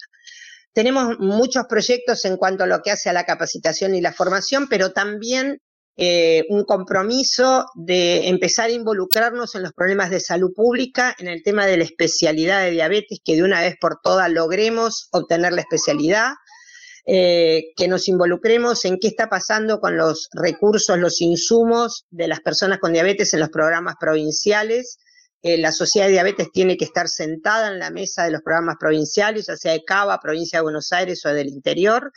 Tenemos 0.73 1.19
muchos 1.19 1.65
proyectos 1.69 2.25
en 2.25 2.37
cuanto 2.37 2.65
a 2.65 2.67
lo 2.67 2.81
que 2.81 2.91
hace 2.91 3.11
a 3.11 3.13
la 3.13 3.25
capacitación 3.25 3.95
y 3.95 4.01
la 4.01 4.13
formación, 4.13 4.69
pero 4.69 4.93
también 4.93 5.59
eh, 5.97 6.47
un 6.49 6.65
compromiso 6.65 7.67
de 7.75 8.29
empezar 8.29 8.71
a 8.71 8.73
involucrarnos 8.73 9.55
en 9.55 9.63
los 9.63 9.75
problemas 9.75 10.09
de 10.09 10.21
salud 10.21 10.53
pública, 10.55 11.15
en 11.19 11.29
el 11.29 11.43
tema 11.43 11.67
de 11.67 11.77
la 11.77 11.85
especialidad 11.85 12.63
de 12.63 12.71
diabetes, 12.71 13.21
que 13.23 13.37
de 13.37 13.43
una 13.43 13.61
vez 13.61 13.77
por 13.79 14.01
todas 14.03 14.31
logremos 14.31 15.09
obtener 15.13 15.53
la 15.53 15.61
especialidad, 15.61 16.33
eh, 17.05 17.73
que 17.77 17.89
nos 17.89 18.09
involucremos 18.09 18.87
en 18.87 18.99
qué 18.99 19.09
está 19.09 19.29
pasando 19.29 19.81
con 19.81 19.99
los 19.99 20.29
recursos, 20.33 20.99
los 20.99 21.21
insumos 21.21 22.07
de 22.11 22.29
las 22.29 22.41
personas 22.41 22.79
con 22.79 22.95
diabetes 22.95 23.35
en 23.35 23.41
los 23.41 23.51
programas 23.51 23.97
provinciales. 24.01 24.99
Eh, 25.43 25.59
la 25.59 25.73
sociedad 25.73 26.07
de 26.07 26.13
diabetes 26.13 26.53
tiene 26.53 26.79
que 26.79 26.87
estar 26.87 27.09
sentada 27.09 27.69
en 27.69 27.81
la 27.81 27.91
mesa 27.91 28.25
de 28.25 28.31
los 28.31 28.41
programas 28.41 28.77
provinciales, 28.81 29.47
ya 29.47 29.57
sea 29.59 29.73
de 29.73 29.85
Cava, 29.85 30.21
provincia 30.21 30.61
de 30.61 30.63
Buenos 30.63 30.91
Aires 30.93 31.27
o 31.27 31.35
del 31.35 31.49
interior 31.49 32.13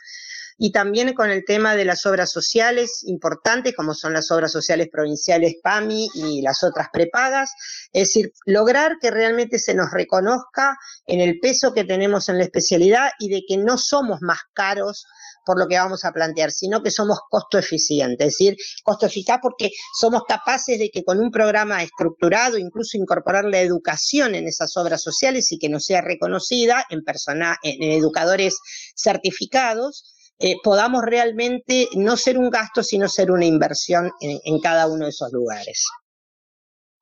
y 0.58 0.72
también 0.72 1.12
con 1.14 1.30
el 1.30 1.44
tema 1.44 1.76
de 1.76 1.84
las 1.84 2.06
obras 2.06 2.30
sociales 2.30 3.02
importantes, 3.04 3.74
como 3.74 3.94
son 3.94 4.12
las 4.12 4.30
obras 4.30 4.52
sociales 4.52 4.88
provinciales 4.90 5.54
PAMI 5.62 6.08
y 6.14 6.42
las 6.42 6.62
otras 6.64 6.88
prepagas, 6.92 7.50
es 7.92 8.08
decir, 8.08 8.32
lograr 8.46 8.96
que 9.00 9.10
realmente 9.10 9.58
se 9.58 9.74
nos 9.74 9.90
reconozca 9.90 10.76
en 11.06 11.20
el 11.20 11.38
peso 11.40 11.74
que 11.74 11.84
tenemos 11.84 12.28
en 12.28 12.38
la 12.38 12.44
especialidad 12.44 13.10
y 13.18 13.28
de 13.28 13.42
que 13.46 13.58
no 13.58 13.76
somos 13.76 14.18
más 14.22 14.40
caros 14.54 15.04
por 15.44 15.58
lo 15.58 15.68
que 15.68 15.78
vamos 15.78 16.04
a 16.04 16.12
plantear, 16.12 16.50
sino 16.50 16.82
que 16.82 16.90
somos 16.90 17.20
costo 17.30 17.56
eficiente, 17.56 18.24
es 18.24 18.32
decir, 18.32 18.56
costo 18.82 19.06
eficaz 19.06 19.38
porque 19.40 19.70
somos 19.96 20.22
capaces 20.26 20.78
de 20.78 20.90
que 20.90 21.04
con 21.04 21.20
un 21.20 21.30
programa 21.30 21.82
estructurado, 21.82 22.58
incluso 22.58 22.96
incorporar 22.96 23.44
la 23.44 23.60
educación 23.60 24.34
en 24.34 24.48
esas 24.48 24.76
obras 24.76 25.02
sociales 25.02 25.52
y 25.52 25.58
que 25.58 25.68
no 25.68 25.78
sea 25.78 26.00
reconocida 26.00 26.84
en, 26.90 27.04
persona, 27.04 27.56
en 27.62 27.92
educadores 27.92 28.58
certificados, 28.96 30.15
eh, 30.38 30.56
podamos 30.62 31.02
realmente 31.02 31.88
no 31.96 32.16
ser 32.16 32.38
un 32.38 32.50
gasto, 32.50 32.82
sino 32.82 33.08
ser 33.08 33.30
una 33.30 33.46
inversión 33.46 34.10
en, 34.20 34.60
cada 34.60 34.86
uno 34.86 35.04
de 35.04 35.10
esos 35.10 35.32
lugares. 35.32 35.86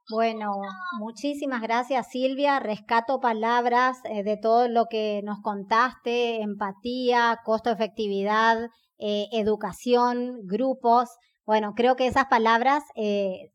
Bueno, 0.09 0.53
muchísimas 0.99 1.63
gracias 1.63 2.11
Silvia. 2.11 2.61
Rescato 2.61 3.21
palabras 3.21 3.99
eh, 4.05 4.23
de 4.23 4.37
todo 4.37 4.69
lo 4.69 4.87
que 4.87 5.23
nos 5.25 5.41
contaste, 5.41 6.43
empatía, 6.43 7.41
costo 7.45 7.71
efectividad, 7.71 8.69
eh, 8.99 9.27
educación, 9.33 10.43
grupos. 10.45 11.09
Bueno, 11.47 11.73
creo 11.75 11.97
que 11.97 12.07
esas 12.07 12.27
palabras 12.27 12.83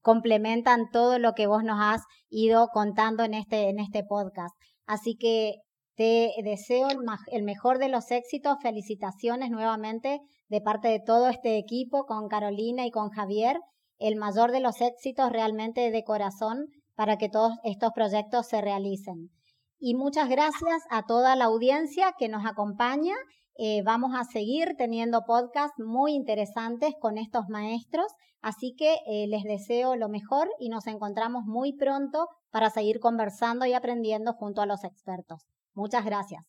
complementan 0.02 0.92
todo 0.92 1.18
lo 1.18 1.34
que 1.34 1.48
vos 1.48 1.64
nos 1.64 1.80
has 1.82 2.04
ido 2.30 2.68
contando 2.72 3.24
en 3.24 3.34
este, 3.34 3.70
en 3.70 3.80
este 3.80 4.04
podcast. 4.04 4.56
Así 4.86 5.16
que 5.18 5.56
te 6.00 6.32
deseo 6.44 6.88
el, 7.28 7.44
mejor 7.44 7.78
de 7.78 7.90
los 7.90 8.10
éxitos, 8.10 8.56
felicitaciones 8.62 9.52
nuevamente 9.52 10.22
de 10.48 10.62
parte 10.62 10.88
de 10.88 11.02
todo 11.02 11.28
este 11.28 11.58
equipo 11.58 12.06
con 12.06 12.30
Carolina 12.30 12.86
y 12.86 12.90
con 12.90 13.10
Javier, 13.10 13.60
el 13.98 14.16
mayor 14.16 14.54
de 14.54 14.62
los 14.62 14.80
éxitos 14.80 15.30
realmente 15.30 15.92
de 15.92 16.04
corazón 16.06 16.68
para 16.96 17.18
que 17.18 17.28
todos 17.28 17.52
estos 17.66 17.92
proyectos 17.92 18.48
se 18.48 18.62
realicen. 18.62 19.30
Y 19.78 19.96
muchas 19.96 20.30
gracias 20.30 20.84
a 20.90 21.06
toda 21.06 21.36
la 21.36 21.46
audiencia 21.46 22.14
que 22.18 22.30
nos 22.30 22.46
acompaña. 22.46 23.16
Eh, 23.58 23.82
vamos 23.84 24.12
a 24.16 24.24
seguir 24.24 24.76
teniendo 24.78 25.26
podcasts 25.26 25.84
muy 25.84 26.14
interesantes 26.14 26.94
con 27.02 27.18
estos 27.18 27.50
maestros, 27.50 28.10
así 28.42 28.74
que 28.74 29.00
eh, 29.06 29.28
les 29.28 29.44
deseo 29.44 29.98
lo 29.98 30.08
mejor 30.08 30.48
y 30.62 30.70
nos 30.70 30.88
encontramos 30.88 31.44
muy 31.44 31.74
pronto 31.74 32.30
para 32.52 32.70
seguir 32.70 33.02
conversando 33.02 33.66
y 33.66 33.74
aprendiendo 33.74 34.32
junto 34.32 34.62
a 34.62 34.66
los 34.66 34.86
expertos. 34.86 35.50
Muchas 35.80 36.04
gracias. 36.06 36.44